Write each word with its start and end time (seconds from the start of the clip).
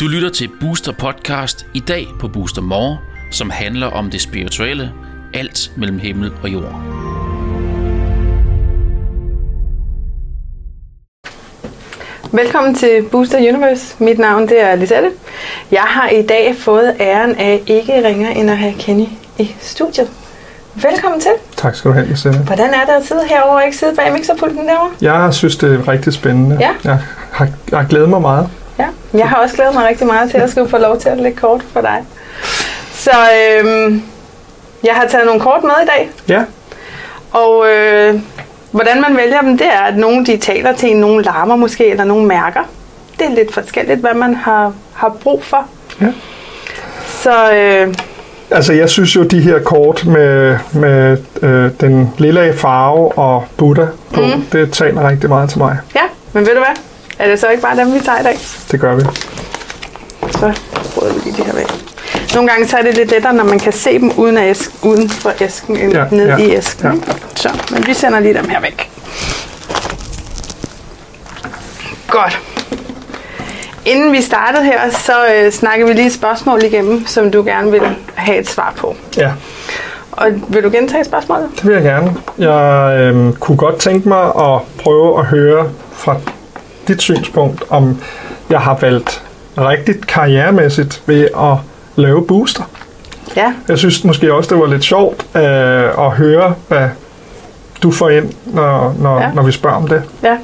Du 0.00 0.08
lytter 0.08 0.28
til 0.28 0.50
Booster 0.60 0.92
Podcast 0.92 1.66
i 1.74 1.80
dag 1.80 2.06
på 2.20 2.28
Booster 2.28 2.62
More, 2.62 2.98
som 3.30 3.50
handler 3.50 3.86
om 3.86 4.10
det 4.10 4.20
spirituelle, 4.20 4.92
alt 5.34 5.72
mellem 5.76 5.98
himmel 5.98 6.32
og 6.42 6.48
jord. 6.48 6.82
Velkommen 12.32 12.74
til 12.74 13.08
Booster 13.10 13.38
Universe. 13.38 14.04
Mit 14.04 14.18
navn 14.18 14.48
det 14.48 14.60
er 14.60 14.74
Lisette. 14.74 15.12
Jeg 15.70 15.82
har 15.82 16.08
i 16.08 16.22
dag 16.22 16.56
fået 16.56 16.96
æren 17.00 17.34
af 17.34 17.62
ikke 17.66 18.08
ringer 18.08 18.30
end 18.30 18.50
at 18.50 18.58
have 18.58 18.74
Kenny 18.78 19.06
i 19.38 19.54
studiet. 19.60 20.10
Velkommen 20.74 21.20
til. 21.20 21.32
Tak 21.56 21.74
skal 21.74 21.88
du 21.88 21.94
have, 21.94 22.06
Lisette. 22.06 22.38
Hvordan 22.38 22.74
er 22.74 22.84
det 22.86 22.92
at 22.92 23.04
sidde 23.06 23.20
herovre 23.28 23.56
og 23.56 23.64
ikke 23.64 23.76
sidde 23.76 23.96
bag 23.96 24.12
mixerpulten 24.12 24.68
derovre? 24.68 24.90
Jeg 25.00 25.34
synes, 25.34 25.56
det 25.56 25.74
er 25.74 25.88
rigtig 25.88 26.12
spændende. 26.12 26.56
Ja. 26.60 26.70
Jeg 26.84 26.98
har, 27.32 27.48
jeg 27.70 27.78
har 27.78 27.86
glædet 27.86 28.08
mig 28.08 28.20
meget. 28.20 28.48
Ja, 28.78 28.86
jeg 29.14 29.28
har 29.28 29.36
også 29.36 29.56
glædet 29.56 29.74
mig 29.74 29.88
rigtig 29.88 30.06
meget 30.06 30.30
til 30.30 30.38
at 30.38 30.50
skulle 30.50 30.68
få 30.68 30.78
lov 30.78 30.98
til 30.98 31.08
at 31.08 31.18
lægge 31.18 31.38
kort 31.38 31.62
for 31.72 31.80
dig. 31.80 32.04
Så 32.92 33.10
øhm, 33.60 34.02
jeg 34.84 34.94
har 34.94 35.06
taget 35.06 35.26
nogle 35.26 35.40
kort 35.40 35.62
med 35.62 35.70
i 35.82 35.86
dag, 35.86 36.10
Ja, 36.28 36.44
og 37.32 37.66
øh, 37.68 38.20
hvordan 38.70 39.00
man 39.00 39.16
vælger 39.16 39.40
dem, 39.40 39.58
det 39.58 39.66
er, 39.66 39.80
at 39.80 39.96
nogle 39.96 40.26
de 40.26 40.36
taler 40.36 40.72
til 40.72 40.90
en, 40.90 40.96
nogle 40.96 41.24
larmer 41.24 41.56
måske, 41.56 41.86
eller 41.86 42.04
nogle 42.04 42.26
mærker. 42.26 42.60
Det 43.18 43.26
er 43.26 43.34
lidt 43.34 43.54
forskelligt, 43.54 44.00
hvad 44.00 44.14
man 44.14 44.34
har, 44.34 44.72
har 44.94 45.08
brug 45.08 45.44
for. 45.44 45.66
Ja. 46.00 46.12
Så 47.06 47.52
øh, 47.52 47.94
altså 48.50 48.72
jeg 48.72 48.90
synes 48.90 49.16
jo, 49.16 49.22
de 49.22 49.40
her 49.40 49.58
kort 49.62 50.04
med, 50.06 50.56
med 50.72 51.16
øh, 51.42 51.70
den 51.80 52.12
lille 52.18 52.54
farve 52.56 53.18
og 53.18 53.44
Buddha 53.56 53.84
på, 54.14 54.20
Mm. 54.20 54.42
det 54.52 54.72
taler 54.72 55.08
rigtig 55.08 55.28
meget 55.28 55.50
til 55.50 55.58
mig. 55.58 55.78
ja, 55.94 56.00
men 56.32 56.46
ved 56.46 56.52
du 56.54 56.58
hvad? 56.58 56.76
Er 57.18 57.28
det 57.30 57.40
så 57.40 57.46
ikke 57.48 57.62
bare 57.62 57.76
dem, 57.76 57.94
vi 57.94 58.00
tager 58.00 58.20
i 58.20 58.22
dag? 58.22 58.38
Det 58.70 58.80
gør 58.80 58.94
vi. 58.94 59.02
Så 60.32 60.52
prøver 60.94 61.12
vi 61.14 61.20
lige 61.24 61.36
de 61.36 61.44
her 61.44 61.54
væk. 61.54 61.66
Nogle 62.34 62.48
gange 62.50 62.68
så 62.68 62.76
er 62.76 62.82
det 62.82 62.94
lidt 62.96 63.10
lettere, 63.10 63.32
når 63.34 63.44
man 63.44 63.58
kan 63.58 63.72
se 63.72 63.98
dem 63.98 64.12
uden, 64.16 64.38
af 64.38 64.50
æsk, 64.50 64.70
uden 64.82 65.08
for 65.10 65.32
æsken, 65.40 65.76
end 65.76 65.92
ja, 65.92 66.04
ned 66.10 66.26
ja, 66.26 66.36
i 66.36 66.56
æsken. 66.56 66.86
ja. 67.06 67.12
Så, 67.34 67.48
men 67.72 67.86
vi 67.86 67.94
sender 67.94 68.20
lige 68.20 68.34
dem 68.34 68.48
her 68.48 68.60
væk. 68.60 68.90
Godt. 72.08 72.40
Inden 73.86 74.12
vi 74.12 74.22
startede 74.22 74.64
her, 74.64 74.90
så 74.90 75.12
øh, 75.34 75.52
snakker 75.52 75.86
vi 75.86 75.92
lige 75.92 76.06
et 76.06 76.12
spørgsmål 76.12 76.62
igennem, 76.62 77.06
som 77.06 77.30
du 77.30 77.42
gerne 77.42 77.70
vil 77.70 77.80
have 78.14 78.38
et 78.38 78.48
svar 78.48 78.72
på. 78.76 78.96
Ja, 79.16 79.32
Og 80.12 80.26
vil 80.48 80.62
du 80.62 80.70
gentage 80.70 81.04
spørgsmålet? 81.04 81.48
det 81.56 81.66
vil 81.66 81.74
jeg 81.74 81.82
gerne. 81.82 82.14
Jeg 82.38 82.96
øh, 83.00 83.32
kunne 83.32 83.56
godt 83.56 83.76
tænke 83.78 84.08
mig 84.08 84.24
at 84.24 84.60
prøve 84.82 85.18
at 85.18 85.24
høre 85.24 85.68
fra 85.92 86.16
dit 86.88 87.02
synspunkt, 87.02 87.64
om 87.70 88.00
jeg 88.50 88.60
har 88.60 88.78
valgt 88.80 89.22
rigtigt 89.58 90.06
karrieremæssigt 90.06 91.02
ved 91.06 91.24
at 91.24 91.56
lave 91.96 92.26
booster. 92.26 92.62
Ja. 93.36 93.52
Jeg 93.68 93.78
synes 93.78 94.04
måske 94.04 94.34
også, 94.34 94.50
det 94.54 94.58
var 94.62 94.66
lidt 94.66 94.84
sjovt 94.84 95.26
øh, 95.36 96.06
at 96.06 96.10
høre, 96.10 96.54
hvad 96.68 96.88
du 97.82 97.90
får 97.90 98.10
ind, 98.10 98.32
når, 98.46 98.94
når, 98.98 99.20
ja. 99.20 99.30
når 99.34 99.42
vi 99.42 99.52
spørger 99.52 99.76
om 99.76 99.88
det. 99.88 100.02
Ja. 100.22 100.36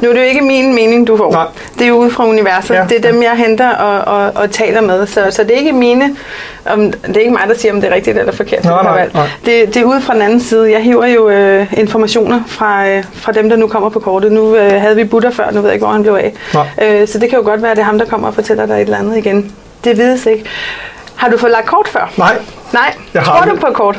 Nu 0.00 0.08
er 0.08 0.12
det 0.12 0.20
jo 0.20 0.26
ikke 0.26 0.40
min 0.40 0.74
mening, 0.74 1.06
du 1.06 1.16
får. 1.16 1.32
Nej. 1.32 1.46
Det 1.78 1.84
er 1.84 1.88
jo 1.88 1.94
ude 1.96 2.10
fra 2.10 2.26
universet. 2.26 2.74
Ja. 2.74 2.84
Det 2.88 3.04
er 3.04 3.12
dem, 3.12 3.22
jeg 3.22 3.32
henter 3.36 3.70
og, 3.70 4.16
og, 4.16 4.32
og 4.34 4.50
taler 4.50 4.80
med. 4.80 5.06
Så, 5.06 5.26
så 5.30 5.42
det 5.42 5.52
er 5.52 5.56
ikke 5.58 5.72
mine. 5.72 6.16
Om, 6.66 6.92
det 6.92 7.16
er 7.16 7.20
ikke 7.20 7.32
mig, 7.32 7.42
der 7.48 7.54
siger, 7.54 7.72
om 7.72 7.80
det 7.80 7.90
er 7.90 7.94
rigtigt 7.94 8.18
eller 8.18 8.32
forkert. 8.32 8.64
Nej, 8.64 8.72
du 8.72 8.76
har 8.88 8.94
nej, 8.94 9.08
nej. 9.14 9.28
Det, 9.44 9.74
det 9.74 9.76
er 9.76 9.84
ude 9.84 10.00
fra 10.00 10.14
den 10.14 10.22
anden 10.22 10.40
side. 10.40 10.70
Jeg 10.72 10.80
hiver 10.80 11.06
jo 11.06 11.28
øh, 11.30 11.66
informationer 11.72 12.40
fra, 12.46 12.88
øh, 12.88 13.04
fra 13.14 13.32
dem, 13.32 13.48
der 13.48 13.56
nu 13.56 13.66
kommer 13.66 13.88
på 13.88 14.00
kortet. 14.00 14.32
Nu 14.32 14.56
øh, 14.56 14.80
havde 14.80 14.96
vi 14.96 15.04
Buddha 15.04 15.30
før, 15.30 15.50
nu 15.50 15.60
ved 15.60 15.68
jeg 15.68 15.74
ikke, 15.74 15.84
hvor 15.84 15.92
han 15.92 16.02
blev 16.02 16.14
af. 16.14 16.32
Nej. 16.54 16.66
Øh, 17.00 17.08
så 17.08 17.18
det 17.18 17.30
kan 17.30 17.38
jo 17.38 17.44
godt 17.44 17.62
være, 17.62 17.70
at 17.70 17.76
det 17.76 17.82
er 17.82 17.86
ham, 17.86 17.98
der 17.98 18.06
kommer 18.06 18.28
og 18.28 18.34
fortæller 18.34 18.66
dig 18.66 18.74
et 18.74 18.80
eller 18.80 18.98
andet 18.98 19.16
igen. 19.16 19.52
Det 19.84 19.98
vides 19.98 20.26
ikke. 20.26 20.44
Har 21.16 21.28
du 21.28 21.38
fået 21.38 21.52
lagt 21.52 21.66
kort 21.66 21.88
før? 21.88 22.12
Nej, 22.16 22.36
Nej. 22.72 22.94
Jeg 23.14 23.22
har 23.22 23.36
Tror 23.36 23.44
du 23.44 23.50
det. 23.50 23.60
på 23.60 23.66
kort? 23.72 23.98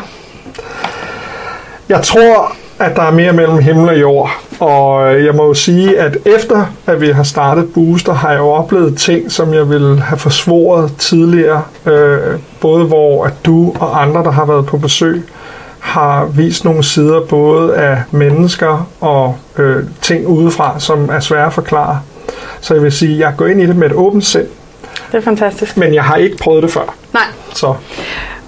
jeg 1.89 2.01
tror, 2.03 2.55
at 2.81 2.95
der 2.95 3.01
er 3.03 3.11
mere 3.11 3.33
mellem 3.33 3.57
himmel 3.57 3.89
og 3.89 3.99
jord. 3.99 4.31
Og 4.59 5.13
jeg 5.25 5.35
må 5.35 5.45
jo 5.45 5.53
sige, 5.53 5.99
at 5.99 6.17
efter 6.25 6.65
at 6.85 7.01
vi 7.01 7.07
har 7.09 7.23
startet 7.23 7.73
Booster, 7.73 8.13
har 8.13 8.29
jeg 8.31 8.39
jo 8.39 8.49
oplevet 8.49 8.97
ting, 8.97 9.31
som 9.31 9.53
jeg 9.53 9.69
ville 9.69 9.99
have 10.01 10.17
forsvoret 10.19 10.91
tidligere. 10.97 11.63
Øh, 11.85 12.17
både 12.61 12.85
hvor 12.85 13.25
at 13.25 13.33
du 13.45 13.73
og 13.79 14.01
andre, 14.01 14.23
der 14.23 14.31
har 14.31 14.45
været 14.45 14.65
på 14.65 14.77
besøg, 14.77 15.23
har 15.79 16.25
vist 16.25 16.65
nogle 16.65 16.83
sider 16.83 17.19
både 17.29 17.75
af 17.75 17.97
mennesker 18.11 18.87
og 19.01 19.37
øh, 19.57 19.83
ting 20.01 20.27
udefra, 20.27 20.79
som 20.79 21.09
er 21.11 21.19
svære 21.19 21.45
at 21.45 21.53
forklare. 21.53 22.01
Så 22.61 22.73
jeg 22.73 22.83
vil 22.83 22.91
sige, 22.91 23.13
at 23.13 23.19
jeg 23.19 23.33
går 23.37 23.45
ind 23.45 23.61
i 23.61 23.65
det 23.67 23.75
med 23.75 23.87
et 23.87 23.93
åbent 23.95 24.25
sind, 24.25 24.47
Det 25.11 25.17
er 25.17 25.21
fantastisk. 25.21 25.77
men 25.77 25.93
jeg 25.93 26.03
har 26.03 26.15
ikke 26.15 26.37
prøvet 26.37 26.63
det 26.63 26.71
før. 26.71 26.95
Nej. 27.13 27.23
Så 27.53 27.73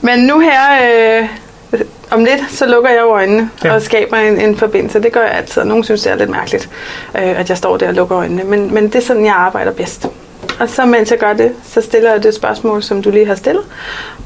Men 0.02 0.20
nu 0.20 0.40
her, 0.40 0.62
øh, 1.22 1.28
om 2.14 2.20
lidt, 2.20 2.42
så 2.50 2.66
lukker 2.66 2.90
jeg 2.90 3.04
øjnene. 3.04 3.50
Ja. 3.64 3.74
og 3.74 3.82
skaber 3.82 4.18
en, 4.18 4.42
en 4.42 4.58
forbindelse. 4.58 5.00
Det 5.00 5.12
gør 5.12 5.22
jeg 5.22 5.32
altid, 5.32 5.62
og 5.62 5.68
nogen 5.68 5.84
synes, 5.84 6.02
det 6.02 6.12
er 6.12 6.16
lidt 6.16 6.30
mærkeligt, 6.30 6.70
øh, 7.18 7.40
at 7.40 7.50
jeg 7.50 7.58
står 7.58 7.78
der 7.78 7.88
og 7.88 7.94
lukker 7.94 8.18
øjnene. 8.18 8.44
Men, 8.44 8.74
men 8.74 8.84
det 8.84 8.96
er 8.96 9.02
sådan, 9.02 9.26
jeg 9.26 9.34
arbejder 9.34 9.72
bedst. 9.72 10.08
Og 10.60 10.70
så 10.70 10.86
mens 10.86 11.12
jeg 11.12 11.20
gør 11.20 11.34
det, 11.34 11.52
så 11.64 11.82
stiller 11.82 12.12
jeg 12.12 12.24
det 12.24 12.34
spørgsmål, 12.34 12.84
som 12.84 13.02
du 13.02 13.10
lige 13.10 13.26
har 13.26 13.36
stillet. 13.36 13.64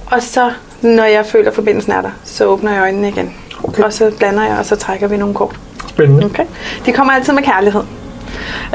Og 0.06 0.22
så, 0.24 0.52
når 0.82 1.04
jeg 1.04 1.26
føler, 1.26 1.50
at 1.50 1.56
forbindelsen 1.56 1.92
er 1.92 2.02
der, 2.02 2.10
så 2.24 2.46
åbner 2.46 2.74
jeg 2.74 2.82
øjnene 2.82 3.10
igen. 3.10 3.34
Okay. 3.64 3.84
Og 3.84 3.94
så 3.94 4.12
blander 4.18 4.44
jeg, 4.44 4.58
og 4.60 4.66
så 4.66 4.76
trækker 4.76 5.08
vi 5.08 5.18
nogle 5.18 5.34
kort. 5.36 5.56
spændende. 5.88 6.26
Okay? 6.26 6.44
De 6.86 6.92
kommer 6.92 7.14
altid 7.14 7.34
med 7.34 7.44
kærlighed. 7.44 7.82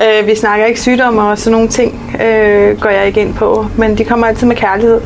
Øh, 0.03 0.27
vi 0.27 0.35
snakker 0.35 0.67
ikke 0.67 0.81
sygdomme 0.81 1.23
og 1.23 1.39
sådan 1.39 1.53
nogle 1.53 1.69
ting, 1.69 2.17
øh, 2.23 2.81
går 2.81 2.91
jeg 2.91 3.07
ikke 3.07 3.21
ind 3.21 3.35
på, 3.35 3.67
men 3.77 3.99
de 3.99 4.05
kommer 4.05 4.27
altid 4.27 4.47
med 4.47 4.57
kærlighed. 4.57 5.01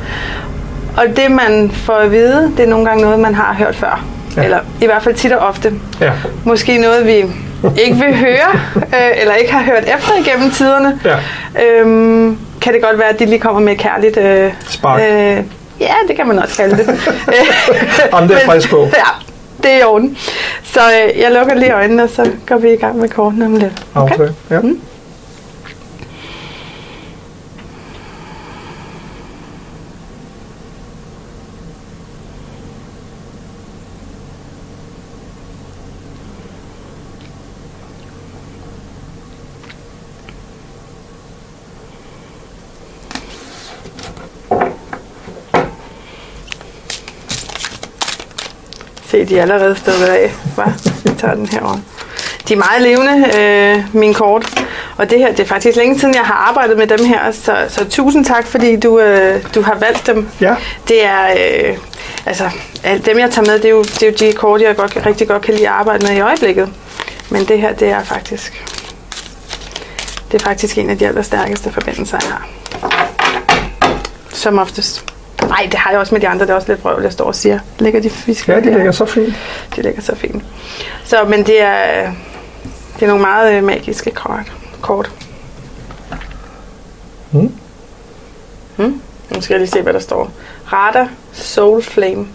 Og 0.96 1.16
det, 1.16 1.30
man 1.30 1.70
får 1.70 1.94
at 1.94 2.12
vide, 2.12 2.52
det 2.56 2.64
er 2.64 2.68
nogle 2.68 2.86
gange 2.86 3.02
noget, 3.02 3.18
man 3.20 3.34
har 3.34 3.54
hørt 3.54 3.76
før. 3.76 4.04
Ja. 4.36 4.42
Eller 4.44 4.58
i 4.80 4.86
hvert 4.86 5.02
fald 5.02 5.14
tit 5.14 5.32
og 5.32 5.48
ofte. 5.48 5.72
Ja. 6.00 6.12
Måske 6.44 6.78
noget, 6.78 7.06
vi 7.06 7.12
ikke 7.80 7.96
vil 8.04 8.16
høre, 8.16 8.50
øh, 8.76 9.20
eller 9.20 9.34
ikke 9.34 9.52
har 9.52 9.62
hørt 9.62 9.82
efter 9.82 10.12
igennem 10.26 10.50
tiderne. 10.50 11.00
Ja. 11.04 11.16
Øhm, 11.64 12.38
kan 12.60 12.74
det 12.74 12.82
godt 12.82 12.98
være, 12.98 13.08
at 13.08 13.18
de 13.18 13.26
lige 13.26 13.38
kommer 13.38 13.60
med 13.60 13.72
et 13.72 13.78
kærligt... 13.78 14.16
Øh, 14.16 14.52
Spark. 14.68 15.00
Øh, 15.00 15.42
ja, 15.80 15.94
det 16.08 16.16
kan 16.16 16.26
man 16.28 16.38
også 16.38 16.56
kalde 16.56 16.76
det. 16.76 16.86
Jamen, 18.12 18.28
det 18.28 18.36
er 18.36 18.46
frisk 18.46 18.70
på. 18.70 18.84
Ja, 18.84 19.10
det 19.62 19.72
er 19.72 19.78
i 19.78 19.82
orden. 19.82 20.16
Så 20.64 20.80
øh, 20.80 21.20
jeg 21.20 21.32
lukker 21.32 21.54
lige 21.54 21.74
øjnene, 21.74 22.02
og 22.02 22.08
så 22.10 22.30
går 22.46 22.56
vi 22.56 22.72
i 22.72 22.76
gang 22.76 22.96
med 22.98 23.08
kortene 23.08 23.44
om 23.46 23.56
lidt. 23.56 23.82
Okay. 23.94 24.28
Ja. 24.50 24.60
Mm. 24.60 24.80
De 49.28 49.38
er 49.38 49.42
allerede 49.42 49.76
stukket 49.76 50.06
af. 50.06 50.32
Hva? 50.54 50.64
Vi 51.04 51.10
tager 51.18 51.34
den 51.34 51.46
herover. 51.46 51.78
De 52.48 52.52
er 52.52 52.58
meget 52.58 52.82
levende, 52.82 53.38
øh, 53.38 53.94
mine 53.94 54.14
kort. 54.14 54.64
Og 54.96 55.10
det 55.10 55.18
her, 55.18 55.30
det 55.30 55.40
er 55.40 55.44
faktisk 55.44 55.76
længe 55.76 55.98
siden, 55.98 56.14
jeg 56.14 56.22
har 56.22 56.34
arbejdet 56.34 56.78
med 56.78 56.86
dem 56.86 57.04
her. 57.04 57.32
Så, 57.32 57.56
så 57.68 57.84
tusind 57.88 58.24
tak, 58.24 58.46
fordi 58.46 58.76
du, 58.76 59.00
øh, 59.00 59.44
du 59.54 59.62
har 59.62 59.74
valgt 59.74 60.06
dem. 60.06 60.28
Ja. 60.40 60.54
Det 60.88 61.04
er, 61.04 61.26
øh, 61.26 61.78
altså, 62.26 62.50
dem 63.06 63.18
jeg 63.18 63.30
tager 63.30 63.46
med, 63.46 63.54
det 63.54 63.64
er 63.64 63.70
jo, 63.70 63.82
det 63.82 64.02
er 64.02 64.06
jo 64.06 64.12
de 64.18 64.32
kort, 64.32 64.60
jeg 64.60 64.76
godt, 64.76 65.06
rigtig 65.06 65.28
godt 65.28 65.42
kan 65.42 65.54
lide 65.54 65.68
at 65.68 65.74
arbejde 65.74 66.06
med 66.06 66.16
i 66.16 66.20
øjeblikket. 66.20 66.68
Men 67.30 67.44
det 67.44 67.60
her, 67.60 67.72
det 67.72 67.88
er 67.88 68.02
faktisk, 68.02 68.66
det 70.32 70.42
er 70.42 70.44
faktisk 70.44 70.78
en 70.78 70.90
af 70.90 70.98
de 70.98 71.06
allerstærkeste 71.06 71.72
forbindelser, 71.72 72.18
jeg 72.22 72.30
har. 72.30 72.48
Som 74.30 74.58
oftest. 74.58 75.15
Nej, 75.42 75.68
det 75.70 75.74
har 75.74 75.90
jeg 75.90 76.00
også 76.00 76.14
med 76.14 76.20
de 76.20 76.28
andre. 76.28 76.46
Det 76.46 76.50
er 76.50 76.54
også 76.54 76.68
lidt 76.72 76.84
vrøvl, 76.84 77.02
jeg 77.02 77.12
står 77.12 77.24
og 77.24 77.34
siger. 77.34 77.58
Ligger 77.78 78.00
de 78.00 78.10
fisk? 78.10 78.48
ja, 78.48 78.56
det 78.56 78.72
ligger 78.72 78.92
så 78.92 79.06
fint. 79.06 79.34
De 79.76 79.82
ligger 79.82 80.02
så 80.02 80.14
fint. 80.14 80.44
Så, 81.04 81.24
men 81.24 81.46
det 81.46 81.62
er, 81.62 82.12
det 82.94 83.02
er 83.02 83.06
nogle 83.06 83.22
meget 83.22 83.54
øh, 83.54 83.64
magiske 83.64 84.10
kort. 84.10 84.52
kort. 84.80 85.10
Mm. 87.32 87.52
Mm. 88.76 89.00
Nu 89.34 89.40
skal 89.40 89.54
jeg 89.54 89.60
lige 89.60 89.70
se, 89.70 89.82
hvad 89.82 89.92
der 89.92 89.98
står. 89.98 90.30
Rada 90.72 91.08
Soul 91.32 91.82
Flame. 91.82 92.26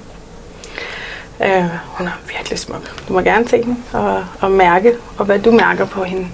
Øh, 1.43 1.65
hun 1.85 2.07
er 2.07 2.19
virkelig 2.27 2.59
smuk. 2.59 3.07
Du 3.07 3.13
må 3.13 3.21
gerne 3.21 3.47
se 3.47 3.57
hende 3.63 3.75
og, 3.93 4.25
og 4.39 4.51
mærke, 4.51 4.93
og 5.17 5.25
hvad 5.25 5.39
du 5.39 5.51
mærker 5.51 5.85
på 5.85 6.03
hende. 6.03 6.27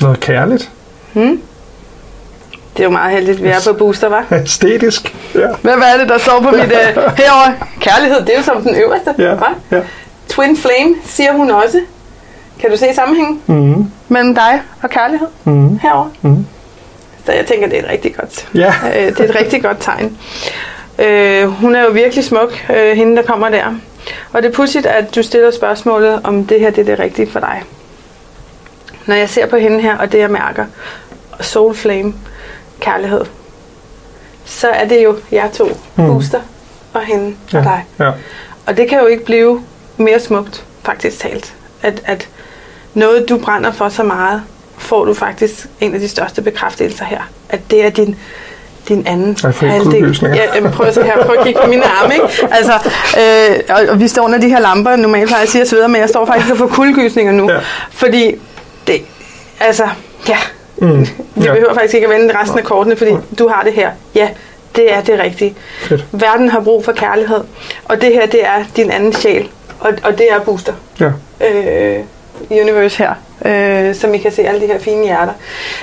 Noget 0.00 0.20
kærligt. 0.20 0.70
Hmm? 1.12 1.42
Det 2.76 2.80
er 2.80 2.84
jo 2.84 2.90
meget 2.90 3.12
heldigt, 3.14 3.36
at 3.38 3.44
vi 3.44 3.48
er 3.48 3.60
på 3.66 3.72
booster, 3.72 4.08
var. 4.08 4.24
Æstetisk. 4.42 5.16
Ja. 5.34 5.40
Hvad, 5.62 5.76
hvad 5.76 5.86
er 5.94 5.98
det, 5.98 6.08
der 6.08 6.18
står 6.18 6.40
på 6.40 6.50
mit 6.50 6.60
øh, 6.60 7.02
herovre? 7.20 7.54
Kærlighed, 7.80 8.20
det 8.20 8.30
er 8.34 8.36
jo 8.38 8.42
som 8.44 8.62
den 8.62 8.74
øverste. 8.74 9.14
Ja. 9.18 9.34
ja. 9.76 9.80
Twin 10.28 10.56
flame, 10.56 10.94
siger 11.04 11.32
hun 11.32 11.50
også. 11.50 11.80
Kan 12.60 12.70
du 12.70 12.76
se 12.76 12.86
sammenhængen 12.94 13.40
Mm. 13.46 13.84
mellem 14.08 14.34
dig 14.34 14.62
og 14.82 14.90
kærlighed 14.90 15.26
Mm. 15.44 15.78
herover? 15.78 16.08
Mm. 16.22 16.46
Så 17.26 17.32
jeg 17.32 17.46
tænker, 17.46 17.68
det 17.68 17.78
er 17.78 17.82
et 17.82 17.90
rigtig 17.90 18.14
godt, 18.16 18.48
Ja. 18.54 18.74
øh, 18.96 19.08
det 19.08 19.20
er 19.20 19.24
et 19.24 19.34
rigtig 19.34 19.62
godt 19.62 19.76
tegn. 19.80 20.18
Øh, 20.98 21.48
hun 21.48 21.74
er 21.74 21.82
jo 21.84 21.90
virkelig 21.90 22.24
smuk, 22.24 22.64
øh, 22.76 22.96
hende 22.96 23.16
der 23.16 23.22
kommer 23.22 23.48
der. 23.48 23.64
Og 24.32 24.42
det 24.42 24.48
er 24.48 24.52
pudsigt, 24.52 24.86
at 24.86 25.14
du 25.14 25.22
stiller 25.22 25.50
spørgsmålet, 25.50 26.20
om 26.24 26.44
det 26.46 26.60
her 26.60 26.70
det 26.70 26.80
er 26.80 26.84
det 26.84 26.98
rigtige 26.98 27.30
for 27.30 27.40
dig. 27.40 27.62
Når 29.06 29.14
jeg 29.14 29.28
ser 29.28 29.46
på 29.46 29.56
hende 29.56 29.80
her, 29.80 29.98
og 29.98 30.12
det 30.12 30.18
jeg 30.18 30.30
mærker, 30.30 30.64
soul 31.40 31.74
flame, 31.74 32.14
kærlighed, 32.80 33.24
så 34.44 34.68
er 34.68 34.84
det 34.88 35.04
jo 35.04 35.16
jer 35.32 35.50
to, 35.50 35.68
Mm. 35.96 36.22
Og 36.92 37.00
hende 37.04 37.26
og 37.26 37.52
Ja. 37.52 37.58
dig. 37.58 37.84
Ja. 38.00 38.10
Og 38.66 38.76
det 38.76 38.88
kan 38.88 38.98
jo 39.00 39.06
ikke 39.06 39.24
blive 39.24 39.60
mere 39.96 40.20
smukt, 40.20 40.64
faktisk 40.84 41.18
talt. 41.20 41.54
At, 41.82 42.02
at 42.04 42.28
noget, 42.94 43.28
du 43.28 43.38
brænder 43.38 43.72
for 43.72 43.88
så 43.88 44.02
meget, 44.02 44.42
får 44.78 45.04
du 45.04 45.14
faktisk 45.14 45.66
en 45.80 45.94
af 45.94 46.00
de 46.00 46.08
største 46.08 46.42
bekræftelser 46.42 47.04
her. 47.04 47.20
At 47.48 47.60
det 47.70 47.84
er 47.84 47.90
din, 47.90 48.16
din 48.88 49.06
anden 49.06 49.36
kuldegysninger. 49.82 50.36
Ja, 50.36 50.54
jamen, 50.54 50.72
prøv 50.72 50.86
at 50.86 50.94
se 50.94 51.02
her. 51.02 51.24
Prøv 51.24 51.34
at 51.38 51.44
kigge 51.46 51.60
på 51.64 51.68
mine 51.70 51.82
arme, 51.84 52.14
ikke? 52.14 52.26
Altså, 52.50 52.72
øh, 53.20 53.76
og, 53.76 53.92
og, 53.92 54.00
vi 54.00 54.08
står 54.08 54.22
under 54.22 54.38
de 54.40 54.48
her 54.48 54.60
lamper. 54.60 54.96
Normalt 54.96 55.26
plejer 55.28 55.40
jeg 55.40 55.46
at 55.46 55.50
sige, 55.50 55.60
at 55.60 55.64
jeg 55.64 55.68
sveder, 55.68 55.86
men 55.86 56.00
jeg 56.00 56.08
står 56.08 56.26
faktisk 56.26 56.52
og 56.52 56.58
får 56.58 56.66
kuldegysninger 56.66 57.32
nu. 57.32 57.50
Ja. 57.50 57.58
Fordi 57.90 58.34
det, 58.86 59.02
altså, 59.60 59.88
ja, 60.28 60.38
Mm. 60.80 61.06
vi 61.34 61.44
ja. 61.44 61.52
behøver 61.52 61.74
faktisk 61.74 61.94
ikke 61.94 62.06
at 62.06 62.12
vende 62.12 62.38
resten 62.38 62.58
af 62.58 62.64
kortene, 62.64 62.96
fordi 62.96 63.10
du 63.38 63.48
har 63.48 63.62
det 63.62 63.72
her. 63.72 63.90
Ja, 64.14 64.28
det 64.76 64.92
er 64.92 65.00
det 65.00 65.18
rigtige. 65.20 65.54
Fedt. 65.82 66.04
Verden 66.12 66.48
har 66.48 66.60
brug 66.60 66.84
for 66.84 66.92
kærlighed, 66.92 67.40
og 67.84 68.00
det 68.00 68.12
her, 68.12 68.26
det 68.26 68.46
er 68.46 68.64
din 68.76 68.90
anden 68.90 69.12
sjæl, 69.12 69.48
og, 69.80 69.92
og 70.04 70.18
det 70.18 70.26
er 70.32 70.40
Booster 70.40 70.72
Ja. 71.00 71.10
øh, 71.46 71.98
Universe 72.50 72.98
her, 72.98 73.14
øh, 73.88 73.94
som 73.94 74.14
I 74.14 74.18
kan 74.18 74.32
se 74.32 74.42
alle 74.42 74.60
de 74.60 74.66
her 74.66 74.78
fine 74.78 75.04
hjerter. 75.04 75.32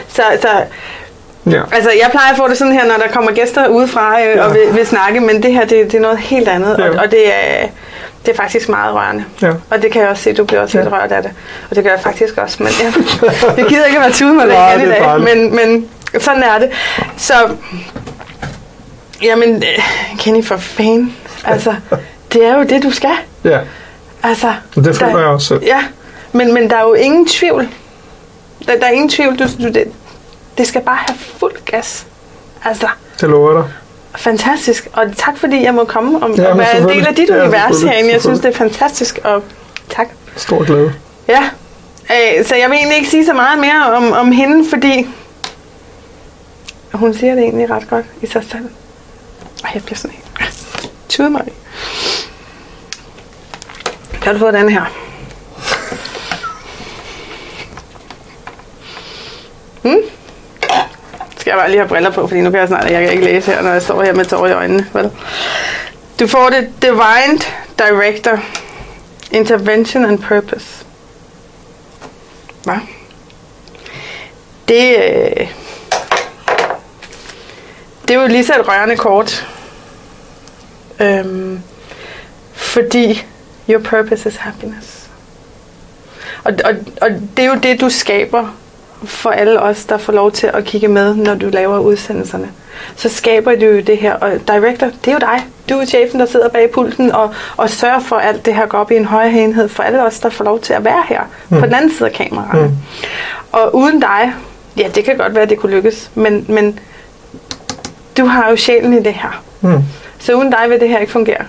Så, 0.07 0.21
så 0.41 0.47
Ja. 1.51 1.61
altså, 1.71 1.89
jeg 2.01 2.07
plejer 2.11 2.31
at 2.31 2.37
få 2.37 2.47
det 2.47 2.57
sådan 2.57 2.73
her, 2.73 2.85
når 2.85 2.95
der 2.95 3.07
kommer 3.13 3.31
gæster 3.31 3.67
udefra 3.67 4.21
øh, 4.21 4.35
Ja. 4.35 4.45
og 4.45 4.53
vil, 4.53 4.61
vil 4.75 4.85
snakke, 4.87 5.19
men 5.19 5.43
det 5.43 5.53
her, 5.53 5.61
det, 5.65 5.91
det 5.91 5.93
er 5.93 5.99
noget 6.01 6.17
helt 6.17 6.47
andet, 6.47 6.75
Ja. 6.79 6.89
og, 6.89 6.95
og 6.95 7.11
det 7.11 7.27
er... 7.27 7.67
Det 8.27 8.33
er 8.33 8.37
faktisk 8.37 8.69
meget 8.69 8.95
rørende. 8.95 9.25
Ja. 9.41 9.51
Og 9.69 9.81
det 9.81 9.91
kan 9.91 10.01
jeg 10.01 10.09
også 10.09 10.23
se, 10.23 10.33
du 10.33 10.43
bliver 10.45 10.61
også 10.61 10.77
Ja. 10.77 10.83
lidt 10.83 10.93
rørt 10.93 11.11
af 11.11 11.23
det. 11.23 11.31
Og 11.69 11.75
det 11.75 11.83
gør 11.83 11.91
jeg 11.91 11.99
faktisk 12.01 12.37
også. 12.37 12.63
Men 12.63 12.71
jeg, 12.83 12.93
jeg 13.57 13.65
gider 13.65 13.85
ikke 13.85 13.97
at 13.97 14.01
være 14.03 14.11
tude 14.11 14.33
med 14.33 14.43
det 14.47 14.53
igen 14.77 14.87
i 14.87 14.89
dag. 14.89 15.19
Men, 15.21 15.55
men 15.55 15.89
sådan 16.19 16.43
er 16.43 16.59
det. 16.59 16.69
Så, 17.17 17.33
jamen, 19.23 19.55
øh, 19.55 19.85
Kenny 20.19 20.43
for 20.45 20.57
fan. 20.57 21.13
Altså, 21.43 21.75
det 22.33 22.45
er 22.45 22.57
jo 22.57 22.63
det, 22.63 22.83
du 22.83 22.91
skal. 22.91 23.09
ja. 23.43 23.59
Altså, 24.23 24.53
Og 24.77 24.83
det 24.85 24.95
føler 24.95 25.11
der- 25.11 25.19
jeg 25.19 25.27
også 25.27 25.47
selv. 25.47 25.63
Ja, 25.63 25.83
men, 26.31 26.53
men 26.53 26.69
der 26.69 26.75
er 26.77 26.81
jo 26.81 26.93
ingen 26.93 27.27
tvivl. 27.27 27.69
Der, 28.67 28.79
der 28.79 28.85
er 28.85 28.91
ingen 28.91 29.09
tvivl. 29.09 29.39
Du, 29.39 29.43
du, 29.43 29.67
det, 29.67 29.83
det 30.57 30.67
skal 30.67 30.81
bare 30.81 30.97
have 31.07 31.17
fuld 31.39 31.53
gas. 31.65 32.05
Altså, 32.65 32.87
Det 33.21 33.29
lover 33.29 33.51
jeg 33.53 33.63
dig. 33.63 33.71
Fantastisk. 34.15 34.87
Og 34.93 35.17
tak 35.17 35.37
fordi 35.37 35.63
jeg 35.63 35.73
må 35.73 35.83
komme 35.83 36.19
og, 36.23 36.37
Ja, 36.37 36.51
og 36.51 36.57
være 36.57 36.77
en 36.77 36.89
del 36.89 37.07
af 37.07 37.15
dit. 37.15 37.29
Ja, 37.29 37.43
univers 37.43 37.81
herinde. 37.81 38.11
Jeg 38.11 38.21
synes, 38.21 38.39
det 38.39 38.53
er 38.53 38.57
fantastisk. 38.57 39.19
Og 39.23 39.43
tak. 39.89 40.07
Stor 40.35 40.65
glæde. 40.65 40.93
Ja, 41.27 41.49
øh, 42.11 42.45
så 42.45 42.55
jeg 42.55 42.69
vil 42.69 42.75
egentlig 42.75 42.97
ikke 42.97 43.09
sige 43.09 43.25
så 43.25 43.33
meget 43.33 43.59
mere 43.59 43.93
om, 43.95 44.11
om 44.11 44.31
hende, 44.31 44.69
fordi 44.69 45.07
hun 46.93 47.13
siger 47.13 47.35
det 47.35 47.43
egentlig 47.43 47.69
ret 47.69 47.89
godt 47.89 48.05
i 48.21 48.27
sig 48.27 48.43
selv. 48.51 48.69
Ej, 49.63 49.71
jeg 49.73 49.83
bliver 49.83 49.97
sådan 49.97 50.15
helt... 50.39 50.53
Tude 51.09 51.29
mig. 51.29 51.43
Kan 54.21 54.33
du 54.33 54.39
få 54.39 54.51
den 54.51 54.69
her? 54.69 54.91
Hmm? 59.81 60.01
Skal 61.47 61.51
jeg 61.53 61.61
bare 61.61 61.69
lige 61.69 61.79
have 61.79 61.89
briller 61.89 62.11
på, 62.11 62.27
fordi 62.27 62.41
nu 62.41 62.49
kan 62.51 62.59
jeg 62.59 62.67
snart, 62.67 62.91
jeg 62.91 63.01
kan 63.01 63.11
ikke 63.11 63.23
læse 63.23 63.51
her, 63.51 63.61
når 63.61 63.71
jeg 63.71 63.81
står 63.81 64.03
her 64.03 64.13
med 64.13 64.25
tårer 64.25 64.49
i 64.49 64.53
øjnene. 64.53 64.87
Vel? 64.93 65.11
Du 66.19 66.27
får 66.27 66.49
det 66.49 66.73
Divine 66.81 67.39
Director 67.77 68.39
Intervention 69.31 70.05
and 70.05 70.19
Purpose. 70.19 70.85
Hvad? 72.63 72.75
Det, 74.67 74.95
øh, 74.97 75.47
det 78.07 78.15
er 78.15 78.21
jo 78.21 78.27
lige 78.27 78.45
så 78.45 78.53
et 78.59 78.67
rørende 78.67 78.97
kort. 78.97 79.47
Øhm, 80.99 81.61
fordi 82.53 83.25
your 83.69 83.79
purpose 83.79 84.29
is 84.29 84.35
happiness. 84.35 85.09
Og, 86.43 86.53
og, 86.65 86.75
og 87.01 87.09
det 87.37 87.45
er 87.45 87.49
jo 87.49 87.55
det, 87.63 87.81
du 87.81 87.89
skaber 87.89 88.55
for 89.03 89.29
alle 89.29 89.61
os, 89.61 89.85
der 89.85 89.97
får 89.97 90.13
lov 90.13 90.31
til 90.31 90.47
at 90.53 90.63
kigge 90.63 90.87
med, 90.87 91.15
når 91.15 91.35
du 91.35 91.49
laver 91.49 91.79
udsendelserne. 91.79 92.49
Så 92.95 93.09
skaber 93.09 93.55
du 93.55 93.65
jo 93.65 93.81
det 93.81 93.97
her, 93.97 94.13
og 94.13 94.31
director, 94.47 94.87
det 94.87 95.07
er 95.07 95.11
jo 95.11 95.19
dig. 95.19 95.45
Du 95.69 95.77
er 95.79 95.85
chefen, 95.85 96.19
der 96.19 96.25
sidder 96.25 96.49
bag 96.49 96.71
pulten 96.71 97.11
og, 97.11 97.33
og 97.57 97.69
sørger 97.69 97.99
for, 97.99 98.15
at 98.15 98.27
alt 98.27 98.45
det 98.45 98.55
her 98.55 98.65
går 98.65 98.77
op 98.77 98.91
i 98.91 98.95
en 98.95 99.05
højere 99.05 99.33
enhed 99.33 99.69
for 99.69 99.83
alle 99.83 100.05
os, 100.05 100.19
der 100.19 100.29
får 100.29 100.43
lov 100.43 100.59
til 100.59 100.73
at 100.73 100.85
være 100.85 101.03
her 101.09 101.21
mm. 101.49 101.59
på 101.59 101.65
den 101.65 101.73
anden 101.73 101.91
side 101.91 102.09
af 102.09 102.15
kameraet. 102.15 102.69
Mm. 102.69 102.77
Og 103.51 103.75
uden 103.75 103.99
dig, 103.99 104.33
ja, 104.77 104.87
det 104.95 105.03
kan 105.03 105.17
godt 105.17 105.33
være, 105.35 105.43
at 105.43 105.49
det 105.49 105.57
kunne 105.57 105.71
lykkes, 105.75 106.11
men, 106.15 106.45
men 106.49 106.79
du 108.17 108.25
har 108.25 108.49
jo 108.49 108.55
sjælen 108.55 108.93
i 108.93 109.03
det 109.03 109.13
her. 109.13 109.43
Mm. 109.61 109.83
Så 110.19 110.33
uden 110.33 110.51
dig 110.51 110.69
vil 110.69 110.79
det 110.79 110.89
her 110.89 110.99
ikke 110.99 111.11
fungere. 111.11 111.45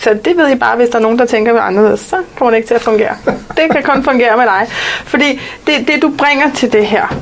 Så 0.00 0.14
det 0.24 0.36
ved 0.36 0.50
I 0.50 0.54
bare, 0.54 0.76
hvis 0.76 0.88
der 0.88 0.98
er 0.98 1.02
nogen, 1.02 1.18
der 1.18 1.26
tænker 1.26 1.52
ved 1.52 1.60
anderledes, 1.60 2.00
så 2.00 2.16
kommer 2.36 2.50
det 2.50 2.56
ikke 2.56 2.68
til 2.68 2.74
at 2.74 2.80
fungere. 2.80 3.16
Det 3.56 3.70
kan 3.72 3.82
kun 3.82 4.04
fungere 4.04 4.36
med 4.36 4.44
dig. 4.44 4.66
Fordi 5.04 5.40
det, 5.66 5.88
det 5.88 6.02
du 6.02 6.12
bringer 6.18 6.50
til 6.54 6.72
det 6.72 6.86
her. 6.86 7.14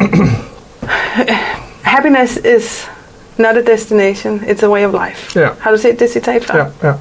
Happiness 1.82 2.36
is 2.58 2.90
not 3.36 3.56
a 3.56 3.72
destination, 3.72 4.40
it's 4.46 4.64
a 4.64 4.68
way 4.68 4.86
of 4.86 4.92
life. 5.08 5.40
Ja. 5.40 5.48
Har 5.60 5.70
du 5.70 5.78
set 5.78 6.00
det 6.00 6.10
citat 6.12 6.44
før? 6.44 6.58
Ja, 6.82 6.88
ja. 6.88 6.94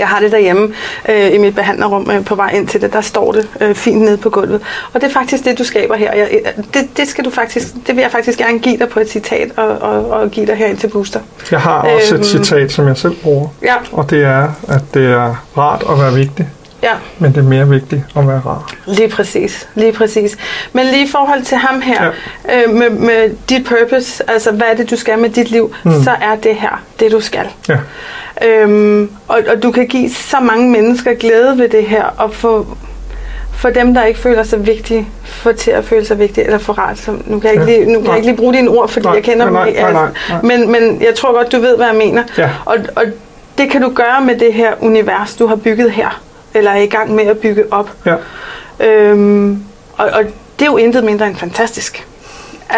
Jeg 0.00 0.08
har 0.08 0.20
det 0.20 0.32
derhjemme 0.32 0.74
øh, 1.08 1.34
i 1.34 1.38
mit 1.38 1.54
behandlerrum 1.54 2.10
øh, 2.10 2.24
på 2.24 2.34
vej 2.34 2.50
ind 2.50 2.68
til 2.68 2.80
det. 2.80 2.92
Der 2.92 3.00
står 3.00 3.32
det 3.32 3.48
øh, 3.60 3.74
fint 3.74 4.00
nede 4.02 4.16
på 4.16 4.30
gulvet. 4.30 4.60
Og 4.92 5.00
det 5.00 5.08
er 5.08 5.12
faktisk 5.12 5.44
det, 5.44 5.58
du 5.58 5.64
skaber 5.64 5.96
her. 5.96 6.14
Jeg, 6.14 6.28
øh, 6.32 6.64
det, 6.74 6.96
det, 6.96 7.08
skal 7.08 7.24
du 7.24 7.30
faktisk, 7.30 7.66
det 7.86 7.96
vil 7.96 8.02
jeg 8.02 8.10
faktisk 8.10 8.38
gerne 8.38 8.58
give 8.58 8.78
dig 8.78 8.88
på 8.88 9.00
et 9.00 9.10
citat 9.10 9.50
og, 9.56 9.68
og, 9.68 10.10
og 10.10 10.30
give 10.30 10.46
dig 10.46 10.56
her 10.56 10.66
ind 10.66 10.78
til 10.78 10.88
Booster. 10.88 11.20
Jeg 11.50 11.60
har 11.60 11.72
også 11.82 12.14
Øhm. 12.14 12.20
et 12.20 12.26
citat, 12.26 12.72
som 12.72 12.88
jeg 12.88 12.96
selv 12.96 13.16
bruger. 13.22 13.48
Ja, 13.62 13.74
Og 13.92 14.10
det 14.10 14.24
er, 14.24 14.48
at 14.68 14.82
det 14.94 15.06
er 15.12 15.44
rart 15.58 15.84
at 15.90 15.98
være 15.98 16.14
vigtig, 16.14 16.48
ja. 16.82 16.92
men 17.18 17.30
det 17.34 17.38
er 17.38 17.42
mere 17.48 17.68
vigtigt 17.68 18.02
at 18.16 18.28
være 18.28 18.40
rar. 18.46 18.72
Lige 18.86 19.08
præcis, 19.08 19.68
lige 19.74 19.92
præcis. 19.92 20.36
Men 20.72 20.86
lige 20.86 21.04
i 21.04 21.08
forhold 21.10 21.42
til 21.42 21.56
ham 21.58 21.80
her, 21.80 22.04
ja. 22.48 22.62
øh, 22.62 22.74
med, 22.74 22.90
med 22.90 23.34
dit 23.48 23.64
purpose, 23.66 24.30
altså 24.30 24.52
hvad 24.52 24.66
er 24.72 24.76
det, 24.76 24.90
du 24.90 24.96
skal 24.96 25.18
med 25.18 25.30
dit 25.30 25.50
liv, 25.50 25.74
mm. 25.84 26.02
så 26.02 26.10
er 26.10 26.36
det 26.42 26.54
her 26.54 26.82
det, 27.00 27.12
du 27.12 27.20
skal. 27.20 27.46
Ja, 27.68 27.76
Øhm, 28.44 29.10
og, 29.28 29.38
og 29.54 29.62
du 29.62 29.70
kan 29.70 29.86
give 29.86 30.10
så 30.10 30.36
mange 30.40 30.70
mennesker 30.70 31.14
glæde 31.14 31.58
ved 31.58 31.68
det 31.68 31.84
her, 31.84 32.04
og 32.16 32.34
få 32.34 32.66
for 33.52 33.70
dem, 33.70 33.94
der 33.94 34.04
ikke 34.04 34.20
føler 34.20 34.42
sig 34.42 34.66
vigtige, 34.66 35.08
få 35.24 35.52
til 35.52 35.70
at 35.70 35.84
føle 35.84 36.04
sig 36.04 36.18
vigtige, 36.18 36.44
eller 36.44 36.58
få 36.58 36.72
rart. 36.72 36.98
Så 36.98 37.10
nu 37.26 37.40
kan 37.40 37.50
jeg 37.50 37.52
ikke 37.52 37.72
Ja. 37.72 37.78
lige, 37.78 37.86
nu 37.92 37.98
kan 37.98 38.02
Nej. 38.02 38.08
jeg 38.10 38.16
ikke 38.16 38.28
lige 38.28 38.36
bruge 38.36 38.54
dine 38.54 38.68
ord, 38.68 38.88
fordi 38.88 39.06
Nej, 39.06 39.14
jeg 39.14 39.22
kender 39.22 39.50
nej, 39.50 39.60
dem 39.60 39.68
ikke. 39.68 39.80
nej, 39.80 39.92
nej, 39.92 40.08
nej. 40.30 40.42
Men, 40.42 40.72
men 40.72 41.02
jeg 41.02 41.14
tror 41.14 41.32
godt, 41.32 41.52
du 41.52 41.58
ved, 41.60 41.76
hvad 41.76 41.86
jeg 41.86 41.94
mener. 41.96 42.22
Ja. 42.38 42.50
Og, 42.64 42.76
og 42.96 43.04
det 43.58 43.70
kan 43.70 43.82
du 43.82 43.88
gøre 43.94 44.20
med 44.24 44.36
det 44.38 44.52
her 44.54 44.72
univers, 44.80 45.36
du 45.36 45.46
har 45.46 45.56
bygget 45.56 45.90
her, 45.90 46.20
eller 46.54 46.70
er 46.70 46.76
i 46.80 46.86
gang 46.86 47.14
med 47.14 47.24
at 47.26 47.38
bygge 47.38 47.64
op. 47.70 47.90
ja. 48.06 48.14
Øhm, 48.86 49.62
og, 49.96 50.06
og 50.12 50.24
det 50.58 50.66
er 50.66 50.70
jo 50.70 50.76
intet 50.76 51.04
mindre 51.04 51.26
end 51.26 51.36
fantastisk. 51.36 52.06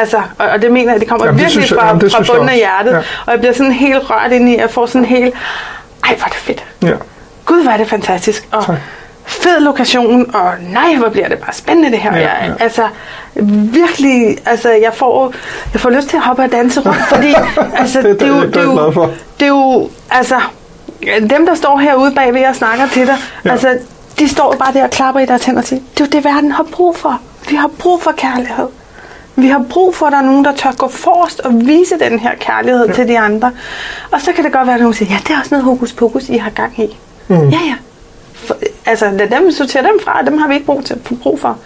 Altså, 0.01 0.17
og, 0.39 0.47
og 0.49 0.63
det 0.63 0.73
mener 0.73 0.93
jeg, 0.93 1.01
det 1.01 1.09
kommer 1.09 1.27
Jamen, 1.27 1.39
det 1.39 1.47
virkelig 1.47 1.71
jeg- 1.71 1.79
fra, 1.79 1.87
jamen, 1.87 2.01
det 2.01 2.13
fra 2.13 2.25
bunden 2.33 2.49
af 2.49 2.57
hjertet. 2.57 2.93
Ja. 2.93 2.99
Og 2.99 3.33
jeg 3.33 3.39
bliver 3.39 3.53
sådan 3.53 3.73
helt 3.73 4.11
rørt 4.11 4.33
ind 4.33 4.49
i, 4.49 4.59
jeg 4.59 4.71
får 4.71 4.87
sådan 4.87 5.05
helt, 5.05 5.35
ej 6.05 6.15
hvor 6.17 6.25
er 6.25 6.29
det 6.29 6.37
fedt. 6.37 6.65
ja. 6.83 6.93
Gud, 7.47 7.63
hvor 7.63 7.73
er 7.73 7.77
det 7.77 7.89
fantastisk. 7.89 8.49
Og 8.53 8.67
Tak. 8.67 8.77
fed 9.25 9.61
lokation, 9.61 10.35
og 10.35 10.51
nej, 10.61 10.95
hvor 10.99 11.09
bliver 11.09 11.29
det 11.29 11.39
bare 11.39 11.53
spændende 11.53 11.91
det 11.91 11.99
her. 11.99 12.17
Ja, 12.17 12.21
Jeg, 12.21 12.55
ja. 12.59 12.65
Altså, 12.65 12.83
virkelig, 13.73 14.37
altså, 14.47 14.71
jeg 14.71 14.95
får, 14.95 15.33
jeg 15.73 15.81
får 15.81 15.91
lyst 15.91 16.09
til 16.09 16.17
at 16.17 16.23
hoppe 16.23 16.43
og 16.43 16.53
danse 16.53 16.81
rundt, 16.81 16.99
fordi, 17.15 17.35
altså, 17.77 18.03
Det- 18.03 18.21
det 18.21 18.29
er 18.29 18.35
jeg 18.41 18.49
glad 18.53 18.93
for. 18.93 19.11
det 19.41 19.45
er 19.45 19.49
jo, 19.49 19.91
altså, 20.11 20.41
dem, 21.31 21.47
der 21.47 21.55
står 21.55 21.79
herude 21.79 22.13
bagved 22.15 22.45
og 22.47 22.55
snakker 22.57 22.87
til 22.89 23.07
dig. 23.07 23.17
Ja. 23.45 23.51
altså, 23.51 23.79
de 24.19 24.29
står 24.29 24.57
bare 24.59 24.73
der 24.73 24.85
og 24.85 24.91
klapper 24.91 25.21
i 25.21 25.27
deres 25.27 25.45
hænder 25.45 25.61
og 25.63 25.67
siger, 25.69 25.81
det 25.95 26.01
er 26.01 26.05
jo 26.05 26.11
det, 26.13 26.25
verden 26.25 26.53
har 26.53 26.67
brug 26.73 26.97
for. 26.97 27.21
Vi 27.49 27.57
har 27.57 27.71
brug 27.79 28.03
for 28.03 28.13
kærlighed. 28.17 28.67
Vi 29.37 29.49
har 29.49 29.65
brug 29.71 29.95
for, 29.95 30.07
at 30.07 30.13
der 30.13 30.19
er 30.19 30.23
nogen, 30.23 30.45
der 30.45 30.55
tør 30.55 30.73
gå 30.73 30.89
forrest 30.89 31.41
og 31.41 31.67
vise 31.67 31.99
den 31.99 32.19
her 32.19 32.35
kærlighed 32.35 32.87
ja. 32.87 32.93
til 32.93 33.09
de 33.09 33.19
andre. 33.19 33.53
Og 34.11 34.21
så 34.21 34.33
kan 34.33 34.45
det 34.45 34.53
godt 34.53 34.67
være, 34.67 34.75
at 34.75 34.81
nogen 34.81 34.95
siger, 34.95 35.13
ja, 35.13 35.19
det 35.19 35.31
er 35.31 35.39
også 35.39 35.49
noget 35.51 35.65
hokus 35.65 35.93
pokus, 35.93 36.29
I 36.29 36.37
har 36.37 36.51
gang 36.51 36.81
i. 36.81 36.97
Mm. 37.29 37.49
Ja, 37.49 37.59
ja. 37.67 37.75
For, 38.35 38.57
altså, 38.87 39.11
lad 39.11 39.29
dem 39.29 39.51
sortere 39.51 39.83
dem 39.83 40.01
fra, 40.05 40.23
dem 40.23 40.39
har 40.39 40.49
vi 40.49 40.55
ikke 40.55 40.67
brug, 40.67 40.85
til, 40.85 40.97
brug 41.23 41.41
for. 41.41 41.59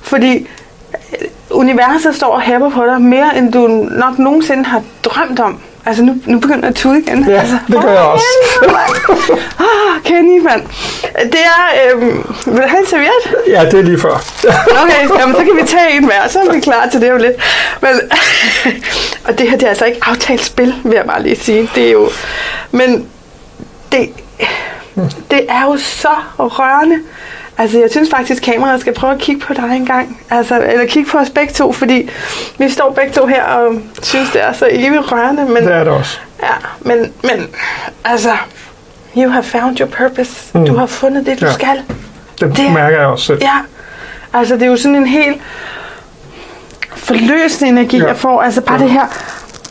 Fordi 0.00 0.36
øh, 0.36 1.28
universet 1.50 2.14
står 2.14 2.32
og 2.34 2.40
hæpper 2.40 2.70
på 2.70 2.86
dig 2.86 3.02
mere, 3.02 3.38
end 3.38 3.52
du 3.52 3.66
nok 3.90 4.18
nogensinde 4.18 4.64
har 4.64 4.82
drømt 5.04 5.40
om. 5.40 5.60
Altså, 5.86 6.02
nu, 6.02 6.16
nu 6.26 6.38
begynder 6.40 6.60
jeg 6.60 6.68
at 6.68 6.74
tude 6.74 6.98
igen. 6.98 7.28
Ja, 7.28 7.40
altså, 7.40 7.58
det 7.66 7.82
gør 7.82 7.90
jeg 7.90 8.00
også. 8.00 8.24
Ah, 9.58 10.02
Kenny, 10.04 10.38
mand. 10.42 10.62
Det 11.32 11.40
er... 11.40 11.92
Øhm, 11.94 12.34
vil 12.46 12.62
du 12.62 12.68
have 12.68 12.80
en 12.80 12.86
serviet? 12.86 13.36
Ja, 13.48 13.64
det 13.64 13.74
er 13.74 13.82
lige 13.82 13.98
før. 13.98 14.24
Okay, 14.82 15.18
jamen, 15.20 15.34
så 15.34 15.44
kan 15.44 15.56
vi 15.62 15.66
tage 15.66 15.96
en 15.96 16.04
hver, 16.04 16.28
så 16.28 16.38
er 16.40 16.52
vi 16.52 16.60
klar 16.60 16.88
til 16.88 17.00
det 17.00 17.12
om 17.12 17.18
lidt. 17.18 17.36
Men, 17.80 17.90
og 19.26 19.38
det 19.38 19.50
her, 19.50 19.56
det 19.56 19.66
er 19.66 19.68
altså 19.68 19.84
ikke 19.84 19.98
aftalt 20.02 20.44
spil, 20.44 20.74
vil 20.84 20.94
jeg 20.94 21.04
bare 21.04 21.22
lige 21.22 21.36
sige. 21.36 21.70
Det 21.74 21.86
er 21.86 21.92
jo... 21.92 22.08
Men 22.70 23.06
det, 23.92 24.10
det 25.30 25.46
er 25.48 25.64
jo 25.64 25.76
så 25.76 26.14
rørende. 26.38 26.98
Altså, 27.60 27.78
jeg 27.78 27.90
synes 27.90 28.10
faktisk, 28.10 28.42
kameraet 28.42 28.80
skal 28.80 28.94
prøve 28.94 29.12
at 29.12 29.18
kigge 29.18 29.40
på 29.40 29.54
dig 29.54 29.70
en 29.76 29.86
gang. 29.86 30.20
Altså, 30.30 30.62
eller 30.66 30.86
kigge 30.86 31.10
på 31.10 31.18
os 31.18 31.30
begge 31.30 31.52
to, 31.52 31.72
fordi 31.72 32.10
vi 32.58 32.68
står 32.70 32.90
begge 32.92 33.12
to 33.12 33.26
her 33.26 33.44
og 33.44 33.74
synes, 34.02 34.30
det 34.30 34.42
er 34.44 34.52
så 34.52 34.68
evigt 34.70 35.12
rørende. 35.12 35.44
Men, 35.44 35.56
Det 35.56 35.72
er 35.74 35.84
det 35.84 35.92
også. 35.92 36.18
Ja, 36.42 36.48
men, 36.80 37.12
men 37.22 37.46
altså, 38.04 38.32
you 39.16 39.30
have 39.30 39.42
found 39.44 39.80
your 39.80 39.88
purpose. 39.88 40.32
Mm. 40.58 40.66
Du 40.66 40.76
har 40.76 40.86
fundet 40.86 41.26
det, 41.26 41.40
du 41.40 41.46
Ja. 41.46 41.52
skal. 41.52 41.82
Det, 42.40 42.56
Det- 42.56 42.72
mærker 42.72 42.98
jeg 42.98 43.06
også 43.06 43.24
selv. 43.24 43.38
Ja, 43.42 43.56
altså 44.38 44.54
det 44.54 44.62
er 44.62 44.66
jo 44.66 44.76
sådan 44.76 44.96
en 44.96 45.06
helt 45.06 45.40
forløsende 46.96 47.68
energi, 47.68 47.98
ja. 47.98 48.06
jeg 48.06 48.16
får. 48.16 48.42
Altså 48.42 48.60
bare 48.60 48.76
Ja. 48.78 48.82
det 48.84 48.90
her, 48.92 49.06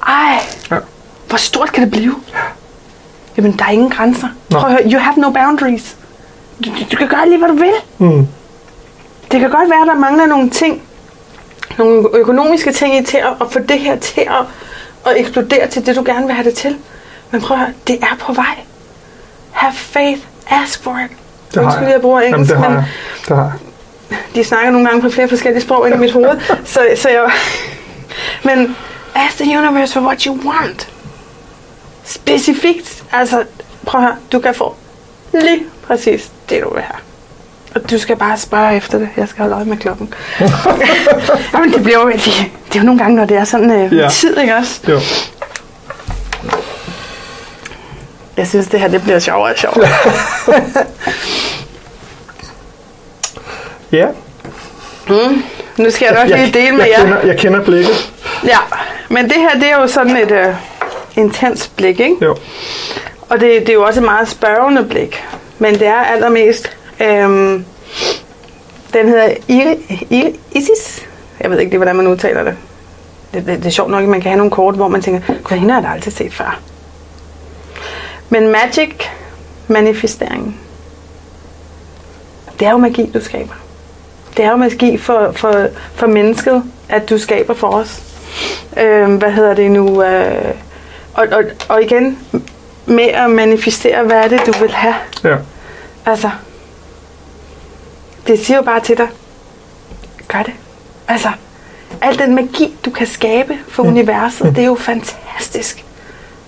ej, 0.08 0.40
Ja. 0.72 0.78
hvor 1.28 1.38
stort 1.38 1.72
kan 1.72 1.84
det 1.84 1.92
blive? 1.92 2.16
Jamen, 3.38 3.52
der 3.60 3.66
er 3.66 3.70
ingen 3.70 3.90
grænser. 3.90 4.28
Nå. 4.50 4.60
Prøv 4.60 4.70
at 4.70 4.76
høre, 4.76 4.92
you 4.94 5.00
have 5.00 5.16
no 5.18 5.30
boundaries. 5.32 5.96
Du, 6.66 6.70
du, 6.92 6.96
kan 6.96 7.08
gøre 7.08 7.30
lige, 7.30 7.38
hvad 7.38 7.50
du 7.50 7.56
vil. 7.56 7.74
Mm. 7.98 8.28
Det 9.32 9.40
kan 9.40 9.50
godt 9.50 9.70
være, 9.70 9.82
at 9.82 9.88
der 9.88 9.94
mangler 9.94 10.26
nogle 10.26 10.50
ting, 10.50 10.82
nogle 11.78 12.10
økonomiske 12.14 12.72
ting 12.72 12.98
i 12.98 13.04
til 13.04 13.18
at, 13.18 13.34
at 13.42 13.52
få 13.52 13.60
det 13.60 13.80
her 13.80 13.96
til 14.00 14.22
at, 14.22 14.46
at 15.06 15.20
eksplodere 15.20 15.68
til 15.68 15.86
det, 15.86 15.96
du 15.96 16.04
gerne 16.06 16.26
vil 16.26 16.36
have 16.36 16.50
det 16.50 16.54
til. 16.58 16.78
Men 17.32 17.42
prøv 17.42 17.58
at 17.58 17.64
høre, 17.64 17.74
det 17.88 17.96
er 18.02 18.16
på 18.20 18.34
vej. 18.34 18.56
Have 19.52 19.74
faith, 19.74 20.22
ask 20.50 20.84
for 20.84 21.00
it. 21.06 21.18
Det 21.54 21.62
Undskyld, 21.62 21.84
jeg. 21.84 21.94
jeg 21.94 22.02
bruger 22.02 22.22
Jamen, 22.22 22.34
engelsk, 22.34 22.54
det 22.54 22.62
har 22.62 22.70
men 22.70 22.78
jeg. 22.78 22.86
Det 23.28 23.36
har 23.36 23.60
jeg. 24.10 24.18
de 24.36 24.44
snakker 24.44 24.72
nogle 24.72 24.88
gange 24.88 25.02
på 25.02 25.10
flere 25.10 25.28
forskellige 25.28 25.62
sprog 25.62 25.88
ind 25.88 25.96
i 25.96 26.00
mit 26.00 26.12
hoved. 26.12 26.40
Så, 26.66 26.82
så 26.96 27.10
jeg... 27.10 27.32
Men 28.44 28.76
ask 29.16 29.38
the 29.38 29.58
universe 29.58 29.94
for 29.94 30.02
what 30.02 30.22
you 30.22 30.40
want. 30.46 30.90
Specifikt. 32.04 33.04
Altså, 33.12 33.44
prøv 33.86 34.02
at 34.02 34.08
høre, 34.08 34.18
du 34.32 34.40
kan 34.40 34.56
få 34.56 34.76
lige 35.34 35.64
præcis 35.88 36.32
det, 36.50 36.64
du 36.64 36.74
vil 36.74 36.82
have. 36.84 37.00
Og 37.76 37.92
du 37.92 37.98
skal 38.00 38.16
bare 38.16 38.38
spørge 38.38 38.76
efter 38.76 38.98
det. 39.00 39.10
Jeg 39.18 39.28
skal 39.28 39.42
holde 39.42 39.56
øje 39.56 39.66
med 39.66 39.78
klokken. 39.78 40.14
Jamen, 41.54 41.74
det 41.74 41.84
bliver 41.84 42.00
jo... 42.00 42.10
Det, 42.12 42.24
det 42.68 42.76
er 42.76 42.80
jo 42.80 42.84
nogle 42.86 43.00
gange, 43.00 43.16
når 43.16 43.26
det 43.26 43.38
er 43.38 43.44
sådan 43.44 43.72
øh, 43.72 43.98
Ja. 43.98 44.10
tid, 44.10 44.38
ikke 44.38 44.56
også? 44.56 44.82
Jo. 44.90 45.00
Jeg 48.38 48.48
synes, 48.48 48.68
det 48.68 48.80
her 48.80 48.88
det 48.88 49.02
bliver 49.04 49.20
sjovere 49.20 49.52
og 49.52 49.58
sjovere. 49.58 49.88
Ja. 53.92 54.08
Nu 55.78 55.90
skal 55.92 56.06
jeg 56.12 56.24
nok 56.26 56.38
lige 56.38 56.52
dele 56.54 56.72
med 56.78 56.86
jeg, 56.86 56.94
jer. 56.98 57.04
kender, 57.04 57.20
jeg 57.26 57.38
kender 57.38 57.64
blikket. 57.64 58.12
Ja, 58.44 58.58
men 59.10 59.26
det 59.26 59.36
her, 59.38 59.54
det 59.60 59.72
er 59.72 59.82
jo 59.82 59.88
sådan 59.88 60.18
et 60.18 60.32
øh, 60.32 60.54
intens 61.16 61.68
blik, 61.76 62.00
ikke? 62.00 62.16
Jo. 62.22 62.36
Og 63.30 63.40
det, 63.40 63.60
det 63.62 63.70
er 63.70 63.74
jo 63.74 63.84
også 63.86 64.00
et 64.00 64.06
meget 64.06 64.28
spørgende 64.28 64.84
blik. 64.84 65.24
Men 65.60 65.74
det 65.74 65.88
er 65.88 65.96
allermest... 65.96 66.78
Øhm, 67.02 67.66
den 68.94 69.08
hedder 69.08 69.34
Iri, 69.48 70.06
Iri, 70.10 70.40
Isis. 70.52 71.08
Jeg 71.40 71.52
ved 71.52 71.60
ikke, 71.60 71.72
det, 71.72 71.80
hvordan 71.80 71.96
man 71.96 72.08
udtaler 72.08 72.44
det. 72.44 72.56
Det, 73.34 73.46
det. 73.46 73.58
det 73.58 73.66
er 73.66 73.70
sjovt 73.70 73.92
nok, 73.92 74.04
at 74.04 74.10
man 74.10 74.22
kan 74.22 74.30
have 74.30 74.38
nogle 74.38 74.52
kort, 74.52 74.76
hvor 74.76 74.88
man 74.88 75.02
tænker, 75.02 75.22
gud, 75.44 75.58
hende 75.58 75.74
har 75.74 75.82
jeg 75.82 75.92
aldrig 75.92 76.14
set 76.14 76.34
før. 76.34 76.60
Men 78.30 78.48
magic 78.48 78.94
manifestering, 79.68 80.60
det 82.60 82.68
er 82.68 82.72
jo 82.72 82.78
magi, 82.78 83.12
du 83.14 83.22
skaber. 83.22 83.54
Det 84.38 84.46
er 84.46 84.52
jo 84.52 84.58
magi 84.58 84.98
for, 84.98 85.32
for, 85.32 85.68
for 85.94 86.08
mennesket, 86.08 86.64
at 86.90 87.10
du 87.10 87.18
skaber 87.18 87.54
for 87.54 87.68
os. 87.68 88.04
Øhm, 88.78 89.16
hvad 89.16 89.32
hedder 89.32 89.54
det 89.54 89.72
nu? 89.72 90.04
Øh, 90.04 90.54
og, 91.14 91.28
og, 91.32 91.44
og 91.70 91.84
igen, 91.84 92.20
med 92.90 93.04
at 93.04 93.30
manifestere, 93.30 94.04
hvad 94.04 94.18
er 94.18 94.28
det, 94.28 94.42
du 94.46 94.52
vil 94.52 94.72
have. 94.72 94.96
Ja. 95.24 95.36
Altså, 96.06 96.30
det 98.28 98.40
siger 98.40 98.58
jo 98.58 98.64
bare 98.64 98.80
til 98.80 98.98
dig, 98.98 99.08
gør 100.28 100.44
det. 100.44 100.54
Altså, 101.08 101.30
al 102.02 102.20
den 102.20 102.36
magi, 102.36 102.78
du 102.86 102.90
kan 102.90 103.08
skabe 103.08 103.58
for 103.68 103.84
mm. 103.84 103.90
universet, 103.90 104.56
det 104.56 104.62
er 104.62 104.66
jo 104.66 104.76
fantastisk. 104.76 105.86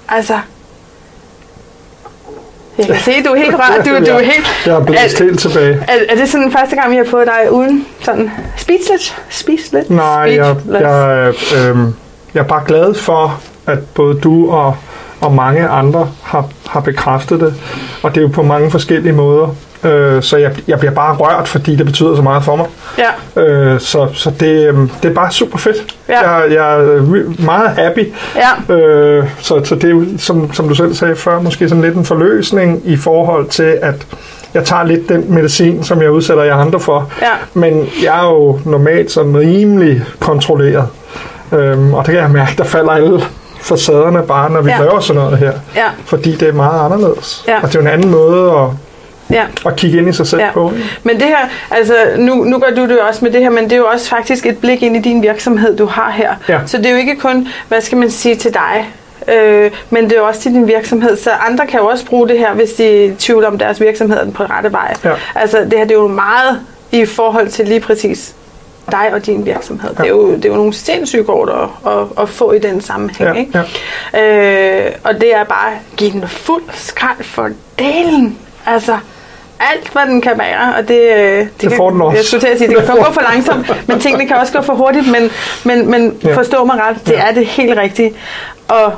Altså, 0.10 0.40
jeg 2.78 2.86
kan 2.86 3.00
se, 3.00 3.24
du 3.24 3.30
er 3.30 3.36
helt 3.36 3.56
rørt. 3.56 3.86
Du, 3.86 3.90
du 4.12 4.18
er 4.18 4.24
helt... 4.24 4.64
Jeg 4.66 4.76
er 4.76 4.86
blæst 4.86 5.22
er, 5.22 5.24
helt 5.24 5.40
tilbage. 5.40 5.84
er, 5.88 5.98
er 6.10 6.16
det 6.16 6.30
sådan 6.30 6.52
første 6.52 6.76
gang, 6.76 6.92
vi 6.92 6.96
har 6.96 7.04
fået 7.04 7.28
dig 7.28 7.52
uden 7.52 7.86
sådan 8.02 8.32
speechless? 8.58 9.16
Speechless? 9.30 9.90
Nej, 9.90 10.06
jeg, 10.06 10.56
Speechless. 10.60 11.52
jeg, 11.54 11.70
øh, 11.70 11.78
jeg 12.34 12.40
er 12.40 12.48
bare 12.48 12.64
glad 12.68 12.94
for, 12.94 13.42
at 13.68 13.80
både 13.94 14.20
du 14.20 14.52
og, 14.52 14.78
og 15.22 15.34
mange 15.34 15.68
andre 15.68 16.12
har, 16.32 16.46
har 16.68 16.80
bekræftet 16.80 17.40
det. 17.40 17.54
Og 18.04 18.10
det 18.16 18.18
er 18.18 18.22
jo 18.22 18.28
på 18.34 18.44
mange 18.44 18.72
forskellige 18.72 19.14
måder. 19.14 19.56
Øh, 19.84 20.24
så 20.24 20.38
jeg, 20.38 20.52
jeg 20.68 20.80
bliver 20.80 20.94
bare 20.94 21.16
rørt, 21.16 21.48
fordi 21.48 21.76
det 21.76 21.86
betyder 21.86 22.16
så 22.16 22.22
meget 22.22 22.44
for 22.44 22.56
mig. 22.56 22.66
Ja, 22.98 23.42
Øh, 23.42 23.80
så 23.80 24.08
så 24.14 24.32
det, 24.40 24.68
øh, 24.68 24.76
det 25.04 25.10
er 25.10 25.14
bare 25.14 25.32
super 25.32 25.58
fedt. 25.58 25.96
Ja. 26.10 26.30
Jeg, 26.30 26.52
jeg 26.52 26.82
er 26.82 27.44
meget 27.46 27.70
happy. 27.70 28.14
ja, 28.70 28.74
Øh, 28.76 29.26
så, 29.40 29.62
så 29.64 29.76
det 29.76 29.84
er 29.84 29.90
jo, 29.90 30.06
som, 30.18 30.54
som 30.54 30.68
du 30.68 30.76
selv 30.76 30.94
sagde 30.94 31.16
før, 31.16 31.42
måske 31.42 31.70
sådan 31.70 31.84
lidt 31.84 31.96
en 31.96 32.06
forløsning 32.06 32.82
i 32.86 32.98
forhold 32.98 33.48
til, 33.50 33.78
at 33.82 34.08
jeg 34.54 34.64
tager 34.66 34.84
lidt 34.84 35.10
den 35.10 35.26
medicin, 35.34 35.84
som 35.84 36.02
jeg 36.02 36.12
udsætter 36.12 36.44
jer 36.44 36.56
andre 36.56 36.80
for. 36.80 37.12
ja. 37.22 37.28
Men 37.54 37.90
jeg 38.04 38.20
er 38.20 38.24
jo 38.30 38.60
normalt 38.66 39.12
sådan 39.12 39.38
rimelig 39.38 40.04
kontrolleret. 40.20 40.88
Øhm, 41.52 41.94
og 41.94 42.06
det 42.06 42.14
kan 42.14 42.24
jeg 42.24 42.32
mærke, 42.32 42.54
der 42.58 42.64
falder 42.64 42.92
alle 42.92 43.22
facaderne 43.62 44.24
bare, 44.24 44.50
når 44.52 44.62
vi 44.62 44.70
ja. 44.70 44.80
Laver 44.80 45.00
sådan 45.00 45.22
noget 45.22 45.38
her. 45.38 45.52
Ja, 45.76 45.86
Fordi 46.06 46.36
det 46.36 46.48
er 46.48 46.54
meget 46.54 46.86
anderledes. 46.86 47.44
Ja. 47.48 47.56
Og 47.62 47.68
det 47.68 47.76
er 47.76 47.80
jo 47.80 47.86
en 47.88 47.94
anden 47.94 48.12
måde 48.12 48.52
at, 48.52 48.68
ja. 49.36 49.44
at 49.66 49.76
kigge 49.76 49.98
ind 49.98 50.10
i 50.10 50.14
sig 50.14 50.28
selv 50.28 50.42
Ja. 50.42 50.52
på. 50.54 50.74
Men 51.04 51.16
det 51.16 51.26
her, 51.28 51.50
altså 51.72 51.94
nu, 52.18 52.36
nu 52.36 52.60
gør 52.60 52.70
du 52.76 52.82
det 52.82 52.92
jo 52.96 53.00
også 53.08 53.26
med 53.26 53.32
det 53.32 53.42
her, 53.42 53.50
men 53.50 53.64
det 53.64 53.72
er 53.72 53.78
jo 53.78 53.86
også 53.88 54.10
faktisk 54.10 54.46
et 54.46 54.58
blik 54.58 54.84
ind 54.84 54.96
i 54.98 55.00
din 55.00 55.22
virksomhed, 55.24 55.78
du 55.78 55.86
har 55.86 56.12
her. 56.12 56.34
Ja. 56.50 56.60
Så 56.66 56.78
det 56.78 56.86
er 56.86 56.92
jo 56.92 56.98
ikke 56.98 57.16
kun, 57.16 57.48
hvad 57.68 57.82
skal 57.82 57.98
man 57.98 58.12
sige 58.12 58.36
til 58.36 58.54
dig, 58.54 58.90
øh, 59.36 59.72
men 59.90 60.04
det 60.04 60.12
er 60.14 60.18
jo 60.18 60.28
også 60.28 60.42
til 60.42 60.52
din 60.54 60.68
virksomhed. 60.68 61.18
Så 61.18 61.30
andre 61.50 61.68
kan 61.68 61.80
jo 61.80 61.86
også 61.88 62.06
bruge 62.06 62.28
det 62.30 62.40
her, 62.40 62.54
hvis 62.54 62.70
de 62.72 62.84
er 62.86 63.06
i 63.06 63.16
tvivl 63.16 63.46
om 63.46 63.58
deres 63.58 63.82
virksomhed 63.82 64.18
er 64.18 64.24
den 64.24 64.34
på 64.34 64.44
rette 64.44 64.72
vej. 64.72 64.96
Ja. 65.06 65.12
Altså 65.36 65.58
det 65.58 65.74
her, 65.74 65.84
det 65.86 65.92
er 65.92 65.96
jo 66.02 66.08
meget 66.08 66.60
i 66.92 67.06
forhold 67.06 67.48
til 67.48 67.68
lige 67.68 67.80
præcis 67.80 68.34
dig 68.92 69.10
og 69.14 69.26
din 69.26 69.46
virksomhed. 69.46 69.90
Ja. 69.90 70.04
Det, 70.04 70.06
er 70.06 70.10
jo, 70.16 70.32
det 70.36 70.46
er 70.46 70.50
jo 70.50 70.56
nogle 70.56 70.74
sindssyge 70.74 71.24
kort 71.24 71.50
at, 71.50 71.92
at, 71.94 72.04
at 72.20 72.30
få 72.30 72.52
i 72.52 72.60
den 72.60 72.82
sammenhæng. 72.82 73.30
Ja, 73.30 73.34
ikke? 73.34 74.86
Øh, 74.86 74.92
og 75.04 75.14
det 75.22 75.36
er 75.36 75.44
bare 75.44 75.72
at 75.72 75.78
give 75.98 76.12
den 76.12 76.28
fuld 76.28 76.64
skrald 76.74 77.24
for 77.24 77.50
delen. 77.80 78.38
Altså, 78.66 78.98
alt, 79.60 79.90
hvad 79.94 80.06
den 80.06 80.22
kan 80.22 80.32
være. 80.38 80.76
Og 80.78 80.88
det, 80.88 81.02
øh, 81.02 81.38
det, 81.38 81.50
Det 81.62 81.74
får 81.74 81.90
kan, 81.90 81.94
den 81.94 82.02
også. 82.02 82.18
Jeg 82.18 82.26
skulle 82.26 82.42
til 82.42 82.48
at 82.48 82.58
sige, 82.58 82.68
det 82.68 82.86
kan 82.86 82.96
gå 83.06 83.12
for 83.12 83.22
langsomt, 83.34 83.88
men 83.88 84.00
tingene 84.00 84.28
kan 84.28 84.36
også 84.38 84.54
gå 84.54 84.62
for 84.62 84.74
hurtigt. 84.74 85.12
Men, 85.12 85.30
men, 85.64 85.92
men 85.92 86.18
Ja. 86.24 86.36
forstå 86.38 86.66
mig 86.66 86.76
ret, 86.76 86.98
det 87.08 87.12
Ja. 87.14 87.28
er 87.30 87.34
det 87.34 87.46
helt 87.46 87.78
rigtige. 87.80 88.14
Og 88.68 88.94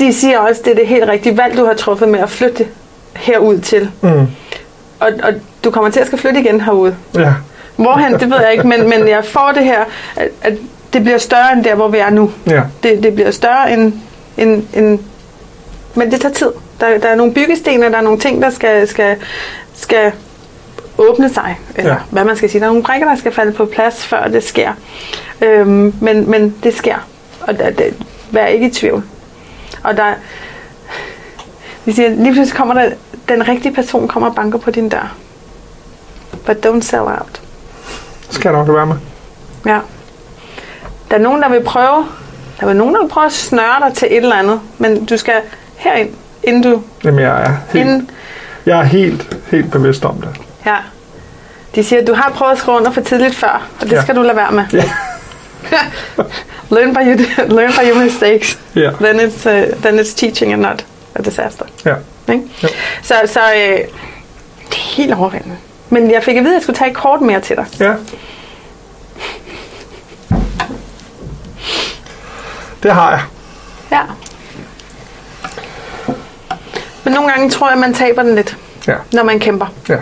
de 0.00 0.12
siger 0.12 0.38
også, 0.38 0.60
det 0.64 0.70
er 0.70 0.74
det 0.74 0.86
helt 0.86 1.08
rigtige 1.08 1.36
valg, 1.36 1.56
du 1.56 1.64
har 1.64 1.74
truffet 1.74 2.08
med 2.08 2.20
at 2.20 2.30
flytte 2.30 2.66
herud 3.16 3.58
til. 3.58 3.90
Mm. 4.00 4.26
Og, 5.00 5.12
og 5.22 5.34
du 5.64 5.70
kommer 5.70 5.90
til 5.90 6.00
at 6.00 6.06
skal 6.06 6.18
flytte 6.18 6.40
igen 6.40 6.60
herude. 6.60 6.96
Ja. 7.14 7.32
Hvorhen, 7.76 8.12
det 8.20 8.30
ved 8.30 8.40
jeg 8.40 8.52
ikke, 8.52 8.66
men, 8.66 8.88
men 8.88 9.08
jeg 9.08 9.24
får 9.24 9.52
det 9.54 9.64
her, 9.64 9.84
at, 10.16 10.28
at 10.42 10.52
det 10.92 11.02
bliver 11.02 11.18
større 11.18 11.52
end 11.52 11.64
der, 11.64 11.74
hvor 11.74 11.88
vi 11.88 11.98
er 11.98 12.10
nu. 12.10 12.32
Ja. 12.46 12.62
Det, 12.82 13.02
det 13.02 13.14
bliver 13.14 13.30
større 13.30 13.72
end, 13.72 13.92
end, 14.36 14.62
end... 14.74 14.98
Men 15.94 16.10
det 16.10 16.20
tager 16.20 16.34
tid. 16.34 16.52
Der, 16.80 16.98
der 16.98 17.08
er 17.08 17.14
nogle 17.14 17.34
byggesten, 17.34 17.82
og 17.82 17.90
der 17.90 17.96
er 17.98 18.02
nogle 18.02 18.18
ting, 18.18 18.42
der 18.42 18.50
skal, 18.50 18.88
skal, 18.88 19.16
skal 19.74 20.12
åbne 20.98 21.28
sig. 21.32 21.58
Eller 21.76 21.92
Ja. 21.92 21.98
hvad 22.10 22.24
man 22.24 22.36
skal 22.36 22.50
sige. 22.50 22.60
Der 22.60 22.66
er 22.66 22.70
nogle 22.70 22.84
brikker, 22.84 23.08
der 23.08 23.16
skal 23.16 23.32
falde 23.32 23.52
på 23.52 23.64
plads, 23.64 24.06
før 24.06 24.28
det 24.28 24.44
sker. 24.44 24.72
Øhm, 25.40 25.94
men, 26.00 26.30
men 26.30 26.54
det 26.62 26.74
sker. 26.76 27.06
Og 27.40 27.58
der, 27.58 27.70
det, 27.70 27.94
vær 28.30 28.46
ikke 28.46 28.66
i 28.66 28.70
tvivl. 28.70 29.02
Og 29.82 29.96
der... 29.96 30.12
Vi 31.84 31.92
siger, 31.92 32.08
lige 32.08 32.32
pludselig 32.32 32.56
kommer 32.58 32.74
der... 32.74 32.90
Den 33.28 33.48
rigtige 33.48 33.74
person 33.74 34.08
kommer 34.08 34.28
og 34.28 34.34
banker 34.34 34.58
på 34.58 34.70
din 34.70 34.88
dør. 34.88 35.14
But 36.46 36.66
don't 36.66 36.80
sell 36.82 37.02
out. 37.02 37.40
Skal 38.30 38.48
jeg 38.48 38.58
nok 38.58 38.76
være 38.76 38.86
med. 38.86 38.96
Ja. 39.66 39.78
Der 41.10 41.16
er 41.16 41.20
nogen, 41.20 41.42
der 41.42 41.48
vil 41.48 41.62
prøve, 41.64 42.06
der 42.60 42.66
er 42.66 42.72
nogen, 42.72 42.94
der 42.94 43.00
vil 43.02 43.08
prøve 43.08 43.26
at 43.26 43.32
snøre 43.32 43.88
dig 43.88 43.96
til 43.96 44.08
et 44.10 44.16
eller 44.16 44.36
andet, 44.36 44.60
men 44.78 45.04
du 45.04 45.16
skal 45.16 45.34
herind, 45.76 46.10
inden 46.42 46.62
du, 46.72 46.82
Jamen, 47.04 47.20
jeg 47.20 47.42
er 47.42 47.56
helt, 47.72 47.84
inden, 47.86 48.10
jeg 48.66 48.78
er 48.78 48.82
helt, 48.84 49.36
helt 49.50 49.72
bevidst 49.72 50.04
om 50.04 50.20
det. 50.20 50.28
ja. 50.66 50.76
De 51.74 51.84
siger, 51.84 52.00
at 52.00 52.06
du 52.06 52.14
har 52.14 52.30
prøvet 52.30 52.52
at 52.52 52.58
skrive 52.58 52.76
under 52.76 52.90
for 52.90 53.00
tidligt 53.00 53.34
før, 53.34 53.62
og 53.80 53.86
det 53.86 53.92
Ja. 53.92 54.02
skal 54.02 54.16
du 54.16 54.22
lade 54.22 54.36
være 54.36 54.52
med. 54.52 54.64
Ja. 54.72 54.84
learn 56.76 56.94
by, 56.94 56.98
your, 56.98 57.46
learn 57.48 57.72
by 57.72 57.90
your 57.92 58.02
mistakes. 58.04 58.58
Ja. 58.76 58.90
Then 59.00 59.20
it's, 59.20 59.46
uh, 59.46 59.82
then 59.82 59.98
it's 59.98 60.14
teaching 60.16 60.52
and 60.52 60.62
not 60.62 60.84
a 61.14 61.22
disaster. 61.22 61.64
Ja. 61.84 61.94
Ikke? 62.28 62.44
Jo. 62.62 62.68
Så, 63.02 63.14
så 63.26 63.40
øh, 63.40 63.78
det 64.68 64.76
er 64.76 64.96
helt 64.96 65.14
overvældende. 65.14 65.56
Men 65.90 66.10
jeg 66.10 66.22
fik 66.22 66.36
at 66.36 66.42
vide, 66.44 66.52
at 66.52 66.54
jeg 66.54 66.62
skulle 66.62 66.76
tage 66.78 66.90
et 66.90 66.96
kort 66.96 67.20
mere 67.20 67.40
til 67.40 67.56
dig. 67.56 67.66
Ja. 67.80 67.92
Det 72.82 72.92
har 72.92 73.10
jeg. 73.10 73.20
Ja. 73.92 74.00
Men 77.04 77.14
nogle 77.14 77.28
gange 77.32 77.50
tror 77.50 77.66
jeg, 77.66 77.72
at 77.74 77.78
man 77.80 77.94
taber 77.94 78.22
den 78.22 78.34
lidt, 78.34 78.56
Ja. 78.88 78.94
når 79.12 79.22
man 79.22 79.38
kæmper. 79.40 79.66
ja. 79.88 79.96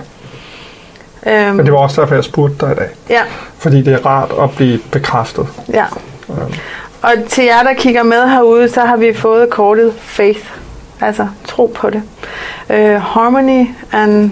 Øhm, 1.27 1.57
Men 1.57 1.67
det 1.67 1.73
var 1.73 1.79
også 1.79 2.01
derfor, 2.01 2.15
jeg 2.15 2.25
spurgte 2.25 2.67
dig 2.67 2.73
i 2.73 2.75
dag. 2.75 2.89
Ja, 3.11 3.23
Fordi 3.59 3.83
det 3.83 3.95
er 3.95 4.07
rart 4.07 4.33
at 4.43 4.51
blive 4.57 4.79
bekræftet. 4.93 5.49
ja. 5.73 5.85
Øhm, 6.31 6.55
Og 7.03 7.13
til 7.29 7.45
jer, 7.45 7.63
der 7.63 7.75
kigger 7.75 8.03
med 8.03 8.29
herude, 8.29 8.69
så 8.69 8.81
har 8.81 8.97
vi 8.97 9.15
fået 9.15 9.51
kortet 9.51 9.95
Faith. 10.01 10.41
Altså, 11.01 11.29
tro 11.45 11.67
på 11.75 11.91
det. 11.91 12.03
Uh, 12.69 13.03
harmony 13.03 13.67
and... 13.93 14.31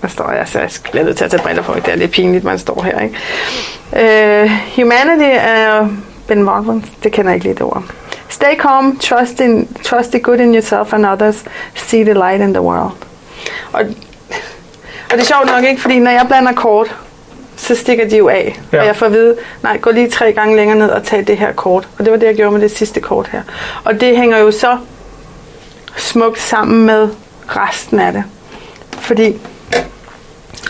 Hvad 0.00 0.10
står 0.10 0.30
jeg? 0.30 0.48
Så 0.48 0.58
jeg 0.58 1.00
er 1.00 1.04
nødt 1.04 1.16
til 1.16 1.24
at 1.24 1.30
tage 1.30 1.42
briller 1.42 1.62
på. 1.62 1.74
Det 1.74 1.88
er 1.88 1.96
lidt 1.96 2.10
pinligt, 2.10 2.44
man 2.44 2.58
står 2.58 2.82
her, 2.82 3.00
ikke? 3.00 4.44
Uh, 4.44 4.50
humanity 4.76 5.38
er 5.38 5.88
Ben 6.28 6.42
Morgan. 6.42 6.84
Det 7.02 7.12
kender 7.12 7.30
jeg 7.30 7.34
ikke 7.34 7.46
lige 7.46 7.54
det 7.54 7.62
ord. 7.62 7.82
Stay 8.28 8.56
calm, 8.58 8.98
trust, 8.98 9.40
in, 9.40 9.68
trust 9.84 10.10
the 10.10 10.20
good 10.20 10.38
in 10.38 10.54
yourself 10.54 10.92
and 10.92 11.06
others, 11.06 11.44
see 11.74 12.04
the 12.04 12.14
light 12.14 12.42
in 12.42 12.54
the 12.54 12.62
world. 12.62 12.92
Og, 13.72 13.80
og 15.10 15.10
det 15.10 15.20
er 15.20 15.24
sjovt 15.24 15.46
nok 15.46 15.64
ikke, 15.64 15.82
fordi 15.82 15.98
når 15.98 16.10
jeg 16.10 16.24
blander 16.26 16.52
kort, 16.52 16.96
så 17.56 17.74
stikker 17.74 18.08
de 18.08 18.16
jo 18.16 18.28
af. 18.28 18.60
Ja. 18.72 18.80
Og 18.80 18.86
jeg 18.86 18.96
får 18.96 19.06
at 19.06 19.12
vide, 19.12 19.36
nej, 19.62 19.78
gå 19.78 19.90
lige 19.90 20.10
tre 20.10 20.32
gange 20.32 20.56
længere 20.56 20.78
ned 20.78 20.90
og 20.90 21.02
tag 21.02 21.26
det 21.26 21.38
her 21.38 21.52
kort. 21.52 21.88
Og 21.98 22.04
det 22.04 22.12
var 22.12 22.18
det, 22.18 22.26
jeg 22.26 22.34
gjorde 22.34 22.52
med 22.52 22.60
det 22.60 22.70
sidste 22.70 23.00
kort 23.00 23.28
her. 23.28 23.42
Og 23.84 24.00
det 24.00 24.16
hænger 24.16 24.38
jo 24.38 24.50
så 24.50 24.78
smukt 25.96 26.40
sammen 26.40 26.86
med 26.86 27.08
resten 27.48 28.00
af 28.00 28.12
det. 28.12 28.24
Fordi 28.98 29.36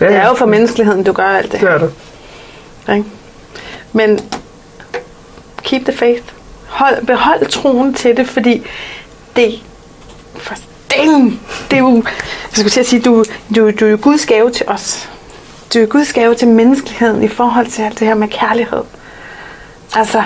ja, 0.01 0.07
det 0.09 0.17
er 0.17 0.29
jo 0.29 0.35
for 0.35 0.47
menneskeligheden, 0.47 1.03
du 1.05 1.13
gør 1.13 1.29
alt 1.29 1.53
det 1.53 1.61
Det 1.61 1.69
er 1.71 1.79
det. 1.79 1.93
Ikke? 2.97 3.05
Men 3.93 4.21
keep 5.63 5.85
the 5.85 5.93
faith. 5.97 6.23
Hold, 6.69 7.07
behold 7.07 7.47
troen 7.47 7.95
til 7.95 8.17
det, 8.17 8.29
fordi 8.29 8.63
det 9.37 9.55
for 10.37 10.55
dang, 10.97 11.41
det 11.71 11.77
er 11.77 11.81
jo, 11.81 11.95
jeg 12.05 12.53
skulle 12.53 12.71
til 12.71 12.81
at 12.81 12.87
sige, 12.87 13.03
du, 13.03 13.25
du, 13.57 13.71
du 13.71 13.85
er 13.87 13.91
jo 13.91 13.99
Guds 14.03 14.27
gave 14.27 14.51
til 14.51 14.67
os. 14.69 15.09
Du 15.75 15.79
er 15.79 15.87
Guds 15.87 16.13
gave 16.13 16.35
til 16.35 16.49
menneskeligheden 16.49 17.23
i 17.23 17.29
forhold 17.29 17.67
til 17.67 17.83
alt 17.83 17.99
det 18.01 18.09
her 18.09 18.15
med 18.15 18.29
kærlighed. 18.29 18.83
Altså, 19.95 20.23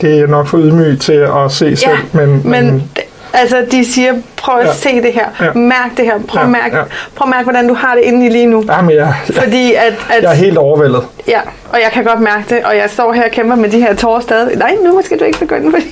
Det- 0.00 0.20
er 0.20 0.26
nok 0.26 0.46
for 0.46 0.58
ydmyg 0.58 1.00
til 1.00 1.12
at 1.12 1.52
se 1.52 1.76
selv, 1.76 1.98
men, 2.12 2.28
men, 2.28 2.50
men 2.50 2.90
det- 2.96 3.04
altså, 3.32 3.66
de 3.70 3.84
siger, 3.92 4.14
prøv 4.36 4.58
at 4.58 4.66
Ja. 4.66 4.72
se 4.72 5.02
det 5.02 5.12
her. 5.12 5.28
Ja. 5.40 5.52
Mærk 5.52 5.96
det 5.96 6.04
her. 6.04 6.18
Prøv, 6.28 6.42
at 6.42 6.46
Ja, 6.46 6.52
mærke, 6.52 6.76
ja. 6.76 6.82
prøv 7.14 7.26
at 7.26 7.30
mærke, 7.30 7.42
hvordan 7.44 7.68
du 7.68 7.74
har 7.74 7.94
det 7.94 8.02
inde 8.04 8.26
i 8.26 8.28
lige 8.28 8.46
nu. 8.46 8.64
jamen, 8.68 8.90
jeg, 8.90 9.14
jeg, 9.28 9.36
Fordi 9.36 9.74
at, 9.74 9.94
at 10.10 10.22
jeg 10.22 10.30
er 10.30 10.34
helt 10.34 10.58
overvældet. 10.58 11.06
Ja, 11.28 11.40
og 11.72 11.80
jeg 11.82 11.90
kan 11.92 12.04
godt 12.04 12.20
mærke 12.20 12.54
det, 12.54 12.64
og 12.64 12.76
jeg 12.76 12.90
står 12.90 13.12
her 13.12 13.24
og 13.24 13.30
kæmper 13.30 13.54
med 13.54 13.70
de 13.70 13.80
her 13.80 13.94
tårer 13.94 14.20
stadig. 14.20 14.56
Nej, 14.56 14.76
nu 14.84 15.00
skal 15.04 15.18
du 15.20 15.24
ikke 15.24 15.38
begynde, 15.38 15.70
fordi... 15.70 15.86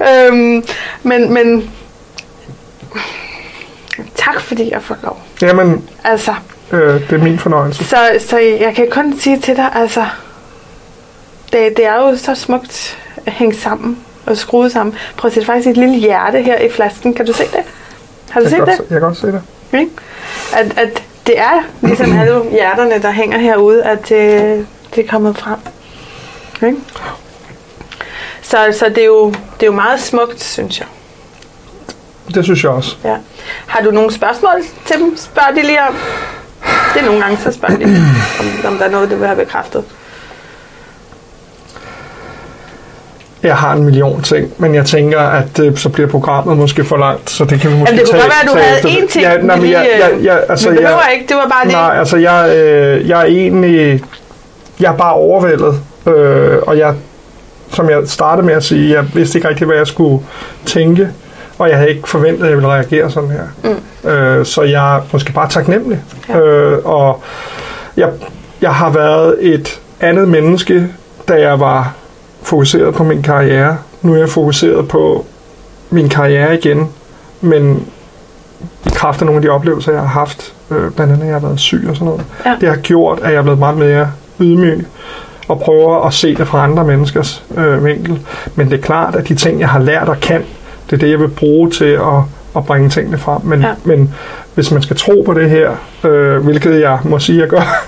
øhm, 0.28 0.64
men, 1.02 1.32
men... 1.34 1.70
Tak, 4.14 4.40
fordi 4.40 4.70
jeg 4.72 4.82
får 4.82 4.96
lov. 5.02 5.18
Jamen, 5.42 5.88
Altså, 6.04 6.34
øh, 6.72 7.00
det 7.10 7.12
er 7.12 7.22
min 7.24 7.38
fornøjelse. 7.38 7.84
så, 7.84 7.96
så 8.18 8.38
jeg 8.38 8.72
kan 8.76 8.86
kun 8.90 9.18
sige 9.20 9.38
til 9.40 9.56
dig, 9.56 9.70
altså... 9.74 10.06
Det, 11.52 11.76
det 11.76 11.86
er 11.86 11.94
jo 11.94 12.16
så 12.16 12.34
smukt 12.34 12.98
at 13.26 13.32
hænge 13.32 13.54
sammen 13.56 13.98
og 14.26 14.36
skruet 14.36 14.72
sammen. 14.72 14.94
Prøv 15.16 15.28
at 15.28 15.32
se, 15.34 15.40
der 15.40 15.46
faktisk 15.46 15.68
et 15.68 15.76
lille 15.76 15.96
hjerte 15.96 16.42
her 16.42 16.58
i 16.58 16.70
flasken. 16.70 17.14
Kan 17.14 17.26
du 17.26 17.32
se 17.32 17.42
det? 17.42 17.60
Har 18.30 18.40
du 18.40 18.44
Jeg 18.44 18.50
set 18.50 18.58
det? 18.58 18.66
godt, 18.66 18.76
se- 18.76 18.82
jeg 18.90 19.00
kan 19.00 19.00
godt 19.00 19.16
se 19.16 19.26
det. 19.26 19.42
Ikke? 19.72 19.90
At, 20.52 20.78
at 20.78 21.02
det 21.26 21.38
er 21.38 21.62
ligesom 21.82 22.18
alle 22.18 22.42
hjerterne, 22.50 23.02
der 23.02 23.10
hænger 23.10 23.38
herude, 23.38 23.82
at 23.84 24.08
det, 24.08 24.66
det 24.94 25.04
er 25.04 25.08
kommet 25.08 25.38
frem. 25.38 25.58
Ikke? 26.66 26.78
Så, 28.42 28.56
så 28.78 28.88
det, 28.88 28.98
er 28.98 29.06
jo, 29.06 29.28
det 29.30 29.62
er 29.62 29.66
jo 29.66 29.72
meget 29.72 30.00
smukt, 30.00 30.42
synes 30.44 30.78
jeg. 30.80 30.86
Det 32.34 32.44
synes 32.44 32.64
jeg 32.64 32.72
også. 32.72 32.96
Ja. 33.04 33.16
Har 33.66 33.80
du 33.80 33.90
nogle 33.90 34.12
spørgsmål 34.12 34.62
til 34.86 34.96
dem? 35.00 35.16
Spørg 35.16 35.56
de 35.56 35.62
lige 35.62 35.82
om. 35.88 35.94
Det 36.94 37.02
er 37.02 37.06
nogle 37.06 37.20
gange, 37.22 37.38
så 37.42 37.52
spørger 37.52 37.76
de, 37.76 37.84
om, 38.40 38.72
om 38.72 38.78
der 38.78 38.84
er 38.84 38.90
noget, 38.90 39.10
du 39.10 39.16
vil 39.16 39.26
have 39.26 39.36
bekræftet. 39.44 39.84
Jeg 43.42 43.56
har 43.56 43.72
en 43.72 43.84
million 43.84 44.22
ting, 44.22 44.52
men 44.58 44.74
jeg 44.74 44.86
tænker, 44.86 45.20
at 45.20 45.58
øh, 45.58 45.76
så 45.76 45.88
bliver 45.88 46.08
programmet 46.08 46.56
måske 46.56 46.84
for 46.84 46.96
langt, 46.96 47.30
så 47.30 47.44
det 47.44 47.60
kan 47.60 47.70
vi 47.70 47.76
måske 47.78 47.92
Jamen, 47.92 48.00
det 48.00 48.10
kunne 48.10 48.20
tage, 48.20 48.22
godt 48.22 48.54
være, 48.54 48.64
at 48.64 48.80
du 48.82 48.86
havde 48.88 48.98
én 48.98 49.08
ting, 49.12 49.24
Ja, 49.24 49.36
nej, 49.36 49.56
men 49.56 49.70
jeg, 49.70 49.86
lige, 49.92 50.04
jeg, 50.06 50.12
øh, 50.18 50.24
jeg, 50.24 50.40
altså, 50.48 50.70
vi 50.70 50.76
behøver 50.76 51.00
jeg, 51.08 51.14
ikke, 51.14 51.26
det 51.28 51.36
var 51.36 51.48
bare 51.48 51.64
det. 51.64 51.72
Nej, 51.72 51.98
altså 51.98 52.16
jeg, 52.16 52.56
øh, 52.56 53.08
jeg 53.08 53.20
er 53.20 53.24
egentlig, 53.24 54.02
jeg 54.80 54.92
er 54.92 54.96
bare 54.96 55.12
overvældet, 55.12 55.80
øh, 56.06 56.58
og 56.62 56.78
jeg, 56.78 56.94
som 57.70 57.90
jeg 57.90 57.98
startede 58.06 58.46
med 58.46 58.54
at 58.54 58.64
sige, 58.64 58.94
jeg 58.94 59.04
vidste 59.14 59.38
ikke 59.38 59.48
rigtig, 59.48 59.66
hvad 59.66 59.76
jeg 59.76 59.86
skulle 59.86 60.24
tænke, 60.66 61.08
og 61.58 61.68
jeg 61.68 61.76
havde 61.76 61.90
ikke 61.90 62.08
forventet, 62.08 62.42
at 62.42 62.48
jeg 62.48 62.56
ville 62.56 62.70
reagere 62.70 63.10
sådan 63.10 63.30
her. 63.30 63.70
Mm. 64.04 64.10
Øh, 64.10 64.46
så 64.46 64.62
jeg 64.62 64.96
er 64.96 65.00
måske 65.12 65.32
bare 65.32 65.48
taknemmelig. 65.48 66.00
Ja. 66.28 66.38
Øh, 66.38 66.78
og 66.84 67.22
jeg, 67.96 68.08
jeg 68.60 68.74
har 68.74 68.90
været 68.90 69.36
et 69.40 69.80
andet 70.00 70.28
menneske, 70.28 70.88
da 71.28 71.40
jeg 71.40 71.60
var 71.60 71.94
fokuseret 72.46 72.94
på 72.94 73.04
min 73.04 73.22
karriere. 73.22 73.76
Nu 74.02 74.14
er 74.14 74.18
jeg 74.18 74.28
fokuseret 74.28 74.88
på 74.88 75.24
min 75.90 76.08
karriere 76.08 76.54
igen, 76.58 76.88
men 77.40 77.86
i 78.86 78.88
kraft 78.88 79.20
af 79.20 79.26
nogle 79.26 79.38
af 79.38 79.42
de 79.42 79.48
oplevelser, 79.48 79.92
jeg 79.92 80.00
har 80.00 80.08
haft, 80.08 80.52
øh, 80.70 80.90
blandt 80.90 81.12
andet, 81.12 81.22
at 81.22 81.26
jeg 81.28 81.34
har 81.34 81.46
været 81.46 81.60
syg 81.60 81.86
og 81.88 81.94
sådan 81.96 82.06
noget, 82.06 82.22
Ja. 82.46 82.54
det 82.60 82.68
har 82.68 82.76
gjort, 82.76 83.18
at 83.22 83.30
jeg 83.32 83.38
er 83.38 83.42
blevet 83.42 83.58
meget 83.58 83.76
mere 83.76 84.10
ydmyg 84.40 84.86
og 85.48 85.60
prøver 85.60 86.06
at 86.06 86.12
se 86.14 86.34
det 86.34 86.48
fra 86.48 86.62
andre 86.64 86.84
menneskers 86.84 87.44
øh, 87.56 87.84
vinkel. 87.84 88.20
Men 88.54 88.70
det 88.70 88.78
er 88.78 88.82
klart, 88.82 89.14
at 89.16 89.28
de 89.28 89.34
ting, 89.34 89.60
jeg 89.60 89.68
har 89.68 89.78
lært 89.80 90.08
og 90.08 90.20
kan, 90.20 90.44
det 90.86 90.92
er 90.92 90.96
det, 91.00 91.10
jeg 91.10 91.20
vil 91.20 91.28
bruge 91.28 91.70
til 91.70 91.84
at, 91.84 92.00
at 92.56 92.66
bringe 92.66 92.88
tingene 92.88 93.18
frem. 93.18 93.40
Men, 93.44 93.60
Ja. 93.60 93.68
men 93.84 94.14
hvis 94.54 94.70
man 94.70 94.82
skal 94.82 94.96
tro 94.96 95.22
på 95.26 95.34
det 95.34 95.50
her, 95.50 95.70
øh, 96.04 96.44
hvilket 96.44 96.80
jeg 96.80 96.98
må 97.04 97.18
sige, 97.18 97.40
jeg 97.40 97.48
gør, 97.48 97.84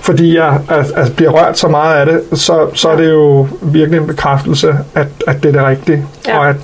fordi 0.00 0.36
jeg 0.36 0.60
altså, 0.68 0.94
altså, 0.94 1.12
bliver 1.14 1.30
rørt 1.30 1.58
så 1.58 1.68
meget 1.68 1.94
af 1.94 2.06
det, 2.06 2.40
så, 2.40 2.68
så 2.74 2.88
er 2.88 2.96
det 2.96 3.10
jo 3.10 3.48
virkelig 3.62 4.00
en 4.00 4.06
bekræftelse, 4.06 4.74
at, 4.94 5.06
at 5.26 5.42
det 5.42 5.48
er 5.48 5.52
det 5.52 5.64
rigtige. 5.68 6.06
Ja. 6.28 6.38
Og 6.38 6.48
at 6.48 6.56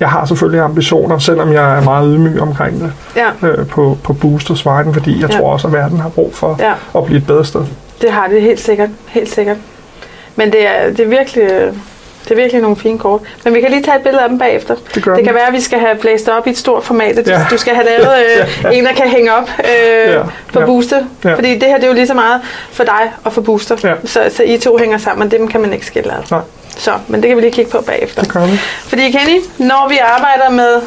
jeg 0.00 0.08
har 0.08 0.24
selvfølgelig 0.24 0.60
ambitioner, 0.60 1.18
selvom 1.18 1.52
jeg 1.52 1.78
er 1.78 1.82
meget 1.82 2.14
ydmyg 2.14 2.40
omkring 2.40 2.80
det 2.80 2.92
Ja, 3.16 3.48
øh, 3.48 3.66
på, 3.66 3.98
på 4.02 4.12
Boosters 4.12 4.66
vejen, 4.66 4.94
fordi 4.94 5.20
jeg 5.20 5.28
Ja. 5.30 5.34
ja. 5.34 5.40
tror 5.40 5.52
også, 5.52 5.66
at 5.66 5.72
verden 5.72 6.00
har 6.00 6.08
brug 6.08 6.34
for 6.34 6.56
ja. 6.60 6.72
at 6.98 7.04
blive 7.04 7.18
et 7.18 7.26
bedre 7.26 7.44
sted. 7.44 7.60
Det 8.02 8.10
har 8.10 8.28
det 8.28 8.42
helt 8.42 8.60
sikkert. 8.60 8.88
Helt 9.06 9.30
sikkert. 9.30 9.56
Men 10.36 10.52
det 10.52 10.66
er, 10.66 10.90
det 10.90 11.00
er 11.00 11.08
virkelig... 11.08 11.48
Det 12.24 12.30
er 12.30 12.34
virkelig 12.34 12.62
nogle 12.62 12.76
fine 12.76 12.98
kort. 12.98 13.20
Men 13.44 13.54
vi 13.54 13.60
kan 13.60 13.70
lige 13.70 13.82
tage 13.82 13.96
et 13.96 14.02
billede 14.02 14.22
af 14.22 14.28
dem 14.28 14.38
bagefter. 14.38 14.74
Det 14.74 15.04
Det 15.04 15.24
kan 15.24 15.34
være, 15.34 15.46
at 15.46 15.52
vi 15.52 15.60
skal 15.60 15.78
have 15.78 15.96
blæst 15.96 16.28
op 16.28 16.46
i 16.46 16.50
et 16.50 16.58
stort 16.58 16.84
format. 16.84 17.18
at 17.18 17.28
Ja. 17.28 17.46
Du 17.50 17.56
skal 17.58 17.74
have 17.74 17.86
lavet 17.86 18.16
øh, 18.64 18.78
en, 18.78 18.84
der 18.86 18.92
kan 18.92 19.08
hænge 19.08 19.34
op 19.34 19.48
øh, 19.58 20.12
Ja. 20.12 20.22
Ja. 20.54 20.64
Booster. 20.66 21.02
Ja. 21.24 21.34
Fordi 21.34 21.54
det 21.58 21.68
her 21.68 21.74
det 21.74 21.84
er 21.84 21.88
jo 21.88 21.94
lige 21.94 22.06
så 22.06 22.14
meget 22.14 22.40
for 22.72 22.84
dig 22.84 23.12
og 23.24 23.32
for 23.32 23.40
Booster. 23.40 23.76
Ja. 23.84 23.94
Så, 24.04 24.30
så 24.36 24.42
I 24.42 24.58
to 24.58 24.76
hænger 24.78 24.98
sammen, 24.98 25.26
og 25.26 25.30
dem 25.38 25.48
kan 25.48 25.60
man 25.60 25.72
ikke 25.72 25.86
skille 25.86 26.12
ad. 26.12 26.18
Nej. 26.30 26.40
Så, 26.76 26.92
men 27.08 27.22
det 27.22 27.28
kan 27.28 27.36
vi 27.36 27.42
lige 27.42 27.52
kigge 27.52 27.70
på 27.70 27.80
bagefter. 27.80 28.22
Det 28.22 28.32
gør 28.32 28.46
vi. 28.46 28.56
Fordi 28.88 29.10
Kenny, 29.10 29.40
når 29.58 29.86
vi 29.88 29.98
arbejder 30.02 30.50
med 30.50 30.80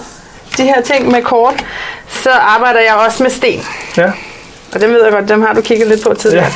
de 0.58 0.64
her 0.64 0.82
ting 0.82 1.12
med 1.12 1.22
kort, 1.22 1.66
så 2.10 2.30
arbejder 2.32 2.80
jeg 2.80 2.94
også 3.08 3.24
med 3.24 3.32
sten. 3.32 3.62
Ja. 3.98 4.12
Og 4.74 4.82
dem 4.82 4.90
ved 4.94 5.04
jeg 5.04 5.12
godt, 5.12 5.30
dem 5.30 5.42
har 5.42 5.54
du 5.54 5.62
kigget 5.62 5.88
lidt 5.88 6.04
på 6.04 6.14
tidligere. 6.14 6.46
Ja. 6.46 6.52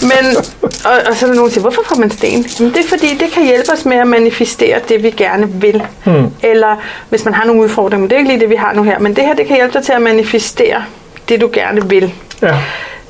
Men, 0.00 0.36
og, 0.84 0.92
og 1.10 1.16
så 1.16 1.26
er 1.26 1.28
der 1.30 1.34
nogen, 1.36 1.48
der 1.48 1.52
siger, 1.54 1.60
hvorfor 1.60 1.82
får 1.86 1.96
man 1.96 2.10
sten? 2.10 2.46
Jamen, 2.60 2.74
det 2.74 2.84
er 2.84 2.88
fordi, 2.88 3.16
det 3.18 3.30
kan 3.32 3.44
hjælpe 3.44 3.72
os 3.72 3.84
med 3.84 3.96
at 3.96 4.06
manifestere 4.06 4.80
det, 4.88 5.02
vi 5.02 5.10
gerne 5.10 5.48
vil. 5.52 5.82
Hmm. 6.04 6.30
Eller 6.42 6.76
hvis 7.08 7.24
man 7.24 7.34
har 7.34 7.44
nogle 7.44 7.62
udfordringer, 7.62 8.00
men 8.00 8.10
det 8.10 8.14
er 8.14 8.18
ikke 8.18 8.30
lige 8.30 8.40
det, 8.40 8.50
vi 8.50 8.54
har 8.56 8.72
nu 8.72 8.82
her. 8.82 8.98
Men 8.98 9.16
det 9.16 9.24
her, 9.24 9.34
det 9.34 9.46
kan 9.46 9.56
hjælpe 9.56 9.72
dig 9.78 9.84
til 9.84 9.92
at 9.92 10.02
manifestere 10.02 10.84
det, 11.28 11.40
du 11.40 11.50
gerne 11.52 11.88
vil. 11.88 12.14
Ja. 12.42 12.54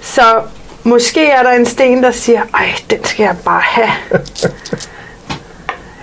Så 0.01 0.23
måske 0.85 1.27
er 1.27 1.43
der 1.43 1.51
en 1.51 1.67
sten, 1.67 2.03
der 2.03 2.11
siger, 2.11 2.41
ej, 2.55 2.67
den 2.91 3.05
skal 3.05 3.25
jeg 3.25 3.37
bare 3.45 3.63
have. 3.65 3.91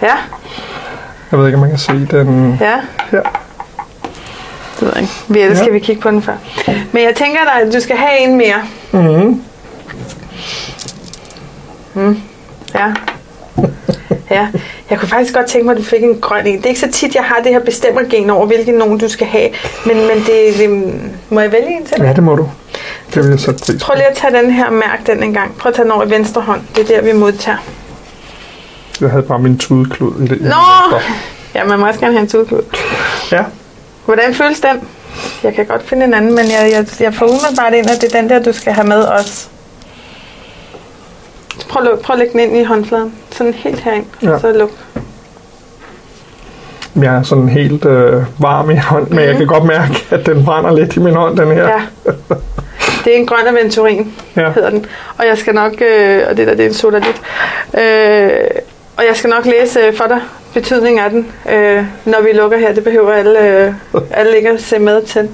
Ja, 0.01 0.13
Jeg 1.31 1.39
ved 1.39 1.45
ikke, 1.45 1.55
om 1.55 1.61
man 1.61 1.69
kan 1.69 1.79
se 1.79 1.91
den 1.91 2.57
ja. 2.61 2.75
her. 3.11 3.21
Det 4.79 4.81
ved 4.81 4.91
jeg 4.95 5.01
ikke. 5.01 5.13
Vi 5.27 5.39
ellers 5.39 5.57
Ja. 5.57 5.63
skal 5.63 5.73
vi 5.73 5.79
kigge 5.79 6.01
på 6.01 6.11
den 6.11 6.21
før. 6.21 6.33
Men 6.91 7.03
jeg 7.03 7.15
tænker 7.15 7.39
dig, 7.43 7.67
at 7.67 7.73
du 7.73 7.79
skal 7.79 7.95
have 7.97 8.19
en 8.19 8.35
mere. 8.37 8.61
Mm-hmm. 8.91 9.43
Ja. 12.75 12.93
Ja, 14.31 14.47
jeg 14.89 14.99
kunne 14.99 15.09
faktisk 15.09 15.33
godt 15.33 15.45
tænke 15.45 15.65
mig, 15.65 15.71
at 15.71 15.77
du 15.77 15.83
fik 15.83 16.03
en 16.03 16.19
grøn 16.21 16.47
en. 16.47 16.57
Det 16.57 16.65
er 16.65 16.69
ikke 16.69 16.79
så 16.79 16.91
tit, 16.91 17.15
jeg 17.15 17.23
har 17.23 17.41
det 17.43 17.51
her 17.51 17.59
bestemmergen 17.59 18.29
over, 18.29 18.45
hvilken 18.45 18.73
nogen 18.73 18.97
du 18.97 19.09
skal 19.09 19.27
have. 19.27 19.49
Men, 19.85 19.97
men 19.97 20.17
det, 20.17 20.57
det, 20.57 20.93
må 21.29 21.39
jeg 21.39 21.51
vælge 21.51 21.77
en 21.77 21.85
til 21.85 21.97
dig? 21.97 22.05
Ja, 22.05 22.13
det 22.13 22.23
må 22.23 22.35
du. 22.35 22.49
Det 23.13 23.23
vil 23.23 23.29
jeg 23.29 23.39
sætte 23.39 23.63
pris. 23.65 23.83
Prøv 23.83 23.95
lige 23.95 24.07
at 24.07 24.15
tage 24.15 24.33
den 24.33 24.51
her, 24.51 24.69
mærk 24.69 25.07
den 25.07 25.23
en 25.23 25.33
gang. 25.33 25.57
Prøv 25.57 25.69
at 25.69 25.75
tage 25.75 25.83
den 25.83 25.91
over 25.91 26.05
i 26.05 26.09
venstre 26.09 26.41
hånd. 26.41 26.61
Det 26.75 26.91
er 26.91 26.95
der, 26.95 27.01
vi 27.01 27.19
modtager. 27.19 27.57
Jeg 29.01 29.09
havde 29.09 29.23
bare 29.23 29.39
min 29.39 29.57
tudeklud 29.57 30.21
i 30.21 30.27
det. 30.27 30.41
Nå! 30.41 30.97
Ja, 31.55 31.63
man 31.63 31.79
må 31.79 31.87
også 31.87 31.99
gerne 31.99 32.13
have 32.13 32.21
en 32.21 32.29
tudklud. 32.29 32.61
Ja. 33.31 33.43
Hvordan 34.05 34.33
føles 34.33 34.59
den? 34.59 34.81
Jeg 35.43 35.53
kan 35.53 35.65
godt 35.65 35.89
finde 35.89 36.05
en 36.05 36.13
anden, 36.13 36.35
men 36.35 36.45
jeg, 36.45 36.69
jeg, 36.71 36.85
jeg 36.99 37.13
får 37.13 37.25
umiddelbart 37.25 37.73
ind, 37.73 37.89
at 37.89 38.01
det 38.01 38.15
er 38.15 38.21
den 38.21 38.29
der, 38.29 38.43
du 38.43 38.53
skal 38.53 38.73
have 38.73 38.87
med 38.87 39.03
også. 39.03 39.47
Prøv, 41.69 41.83
at 41.83 41.89
luk- 41.89 42.01
prøv 42.01 42.13
at 42.13 42.19
lægge 42.19 42.31
den 42.33 42.39
ind 42.39 42.57
i 42.57 42.63
håndfladen. 42.63 43.13
Sådan 43.31 43.53
helt 43.53 43.79
herind. 43.79 44.05
Ja. 44.23 44.39
Så 44.39 44.51
luk. 44.51 44.71
Jeg 47.01 47.15
er 47.15 47.23
sådan 47.23 47.49
helt 47.49 47.85
øh, 47.85 48.23
varm 48.39 48.69
i 48.71 48.75
hånden, 48.75 49.15
men 49.15 49.25
jeg 49.25 49.37
kan 49.37 49.47
godt 49.47 49.63
mærke, 49.63 50.05
at 50.11 50.25
den 50.25 50.45
brænder 50.45 50.71
lidt 50.75 50.95
i 50.95 50.99
min 50.99 51.15
hånd, 51.15 51.37
den 51.37 51.47
her. 51.51 51.63
Ja. 51.67 51.81
Det 53.05 53.13
er 53.13 53.17
en 53.19 53.25
grøn 53.25 53.47
aventurin, 53.57 54.13
Ja. 54.35 54.51
hedder 54.51 54.69
den. 54.69 54.85
Og 55.17 55.25
jeg 55.27 55.37
skal 55.37 55.53
nok, 55.55 55.73
øh, 55.81 56.21
og 56.29 56.37
det 56.37 56.47
der 56.47 56.53
det 56.55 56.63
er 56.65 56.67
en 56.67 56.73
sodalit. 56.73 57.21
Øh, 57.77 58.29
og 58.97 59.03
jeg 59.07 59.15
skal 59.15 59.29
nok 59.29 59.45
læse 59.45 59.79
øh, 59.79 59.93
for 59.97 60.03
dig 60.07 60.19
betydningen 60.53 61.03
af 61.03 61.09
den, 61.09 61.27
øh, 61.51 61.85
når 62.05 62.21
vi 62.21 62.31
lukker 62.33 62.57
her. 62.57 62.73
Det 62.73 62.83
behøver 62.83 63.11
alle, 63.13 63.39
øh, 63.47 63.73
alle 64.11 64.37
ikke 64.37 64.49
at 64.49 64.61
se 64.61 64.79
med 64.79 65.01
til. 65.01 65.29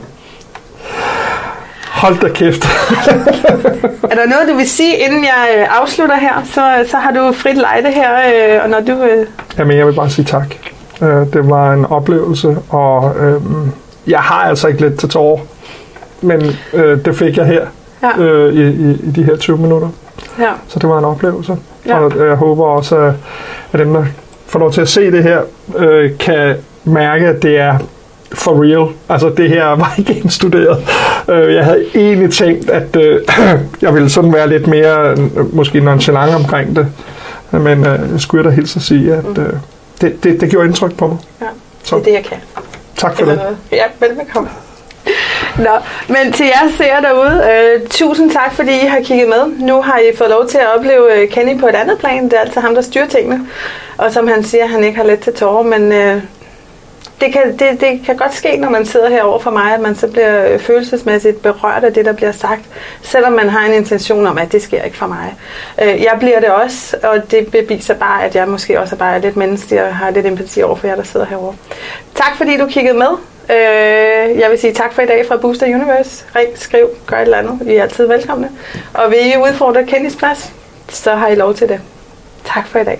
Hold 2.02 2.20
da 2.22 2.30
kæft. 2.30 2.64
Er 4.12 4.16
der 4.16 4.26
noget, 4.30 4.48
du 4.50 4.56
vil 4.56 4.70
sige, 4.70 4.98
inden 4.98 5.24
jeg 5.24 5.48
øh, 5.60 5.82
afslutter 5.82 6.16
her? 6.16 6.42
Så, 6.46 6.62
så 6.92 6.98
har 6.98 7.12
du 7.12 7.32
frit 7.34 7.58
lejde 7.58 7.92
her, 7.92 8.10
øh, 8.18 8.64
og 8.64 8.70
når 8.70 8.80
du... 8.80 9.04
Øh, 9.04 9.26
Jamen, 9.58 9.78
jeg 9.78 9.88
vil 9.88 9.94
bare 9.94 10.10
sige 10.10 10.26
tak. 10.26 10.56
Øh, 11.02 11.10
det 11.34 11.50
var 11.50 11.74
en 11.74 11.86
oplevelse, 11.86 12.58
og 12.70 13.16
øh, 13.20 13.42
jeg 14.08 14.20
har 14.20 14.36
altså 14.44 14.68
ikke 14.68 14.82
lidt 14.82 15.00
til 15.00 15.10
tårer, 15.10 15.40
men 16.22 16.42
øh, 16.74 17.06
det 17.06 17.16
fik 17.16 17.38
jeg 17.38 17.46
her 17.46 17.66
ja, 18.04 18.24
øh, 18.24 18.54
i, 18.54 18.62
i, 18.62 18.92
i 19.04 19.12
de 19.16 19.24
her 19.24 19.36
20 19.36 19.58
minutter. 19.58 19.88
ja, 20.40 20.50
Så 20.68 20.80
det 20.80 20.90
var 20.90 21.00
en 21.00 21.06
oplevelse. 21.06 21.58
Ja. 21.86 21.98
Og 22.00 22.28
jeg 22.28 22.36
håber 22.36 22.66
også, 22.66 22.96
at- 22.98 23.14
at 23.74 23.80
dem, 23.80 23.94
der 23.94 24.04
får 24.48 24.60
lov 24.60 24.72
til 24.72 24.82
at 24.82 24.90
se 24.90 25.12
det 25.12 25.24
her, 25.24 25.42
øh, 25.78 26.18
kan 26.18 26.56
mærke, 26.84 27.28
at 27.28 27.44
det 27.44 27.58
er 27.60 27.78
for 28.34 28.64
real. 28.64 28.88
Altså, 29.10 29.30
det 29.30 29.50
her 29.50 29.66
var 29.84 29.94
ikke 29.98 30.14
indstuderet. 30.14 30.86
Øh, 31.30 31.56
jeg 31.56 31.66
havde 31.66 31.86
egentlig 31.96 32.34
tænkt, 32.34 32.70
at 32.70 32.96
øh, 32.96 33.22
jeg 33.82 33.94
ville 33.94 34.10
sådan 34.10 34.34
være 34.34 34.50
lidt 34.50 34.68
mere, 34.68 35.12
øh, 35.12 35.56
måske 35.56 35.80
nonchalant 35.80 36.36
omkring 36.36 36.76
det. 36.76 36.88
Men 37.52 37.80
øh, 37.88 38.12
jeg 38.12 38.20
skulle 38.20 38.44
da 38.44 38.50
hilse 38.50 38.78
at 38.78 38.84
sige, 38.84 39.14
at 39.14 39.38
øh, 39.38 39.54
det, 40.02 40.24
det, 40.24 40.42
det 40.42 40.50
gjorde 40.50 40.68
indtryk 40.68 40.98
på 40.98 41.08
mig. 41.08 41.18
ja. 41.42 41.46
Så. 41.84 41.96
Det 41.96 42.02
er 42.02 42.06
det, 42.06 42.14
jeg 42.14 42.24
kan. 42.26 42.38
Tak 42.98 43.14
for 43.16 43.22
Eller 43.22 43.34
det. 43.34 43.44
noget. 43.44 43.58
Ja, 43.72 43.84
velbekomme. 44.08 44.50
Nå, 45.66 45.70
men 46.08 46.34
til 46.34 46.46
jer 46.46 46.72
ser 46.78 47.00
derude, 47.00 47.44
øh, 47.52 47.88
tusind 47.90 48.32
tak, 48.32 48.54
fordi 48.54 48.72
I 48.72 48.86
har 48.88 49.00
kigget 49.04 49.28
med. 49.30 49.68
Nu 49.68 49.82
har 49.82 49.98
I 49.98 50.18
fået 50.18 50.30
lov 50.30 50.48
til 50.48 50.58
at 50.58 50.68
opleve 50.78 51.16
øh, 51.22 51.30
Kenny 51.30 51.60
på 51.60 51.68
et 51.68 51.76
andet 51.76 51.98
plan. 52.00 52.24
Det 52.24 52.34
er 52.34 52.40
altså 52.40 52.60
ham, 52.60 52.76
der 52.76 52.82
styrer 52.82 53.08
tingene. 53.08 53.42
Og 53.98 54.12
som 54.12 54.28
han 54.28 54.44
siger, 54.44 54.68
han 54.68 54.84
ikke 54.84 54.98
har 54.98 55.06
let 55.06 55.20
til 55.20 55.34
tårer, 55.34 55.64
men 55.64 55.92
øh, 55.92 56.22
det, 57.22 57.34
kan, 57.34 57.58
det, 57.60 57.82
det 57.82 58.02
kan 58.06 58.18
godt 58.18 58.34
ske, 58.34 58.58
når 58.58 58.70
man 58.70 58.86
sidder 58.86 59.10
herover 59.10 59.40
for 59.40 59.52
mig, 59.52 59.74
at 59.74 59.80
man 59.80 59.96
så 59.96 60.08
bliver 60.08 60.54
øh, 60.54 60.60
følelsesmæssigt 60.60 61.42
berørt 61.42 61.84
af 61.84 61.94
det, 61.94 62.06
der 62.06 62.14
bliver 62.14 62.32
sagt, 62.32 62.62
selvom 63.02 63.34
man 63.34 63.50
har 63.50 63.66
en 63.66 63.74
intention 63.74 64.28
om, 64.28 64.38
at 64.38 64.52
det 64.52 64.62
sker 64.62 64.82
ikke 64.82 64.98
for 64.98 65.08
mig. 65.08 65.36
Øh, 65.82 66.02
jeg 66.02 66.16
bliver 66.20 66.40
det 66.40 66.50
også, 66.50 66.98
og 67.04 67.32
det 67.32 67.52
beviser 67.52 67.94
bare, 67.94 68.24
at 68.24 68.36
jeg 68.36 68.48
måske 68.48 68.80
også 68.80 68.96
er 68.96 69.00
bare 69.00 69.22
lidt 69.22 69.38
menneskelig 69.38 69.84
og 69.84 69.96
har 69.96 70.10
lidt 70.10 70.26
empati 70.26 70.62
over 70.62 70.76
for 70.76 70.88
jer, 70.88 70.96
der 70.96 71.04
sidder 71.04 71.26
herovre. 71.26 71.56
Tak 72.16 72.38
fordi 72.38 72.58
du 72.58 72.68
kiggede 72.68 72.98
med. 72.98 73.10
Øh, 73.50 74.40
jeg 74.40 74.50
vil 74.50 74.60
sige 74.60 74.74
tak 74.74 74.94
for 74.94 75.02
i 75.02 75.06
dag 75.06 75.26
fra 75.28 75.38
Booster 75.38 75.66
Universe. 75.66 76.26
Ring, 76.36 76.58
skriv, 76.58 76.90
gør 77.06 77.18
et 77.18 77.22
eller 77.22 77.38
andet. 77.38 77.68
I 77.68 77.76
er 77.76 77.84
altid 77.84 78.08
velkomne. 78.08 78.50
Og 78.94 79.12
vil 79.12 79.20
I 79.20 79.38
udfordre 79.38 79.86
Kendis 79.86 80.16
plads, 80.16 80.54
så 80.90 81.16
har 81.16 81.28
I 81.28 81.36
lov 81.36 81.54
til 81.54 81.70
det. 81.70 81.82
Tak 82.46 82.68
for 82.68 82.80
i 82.80 82.84
dag. 82.84 83.00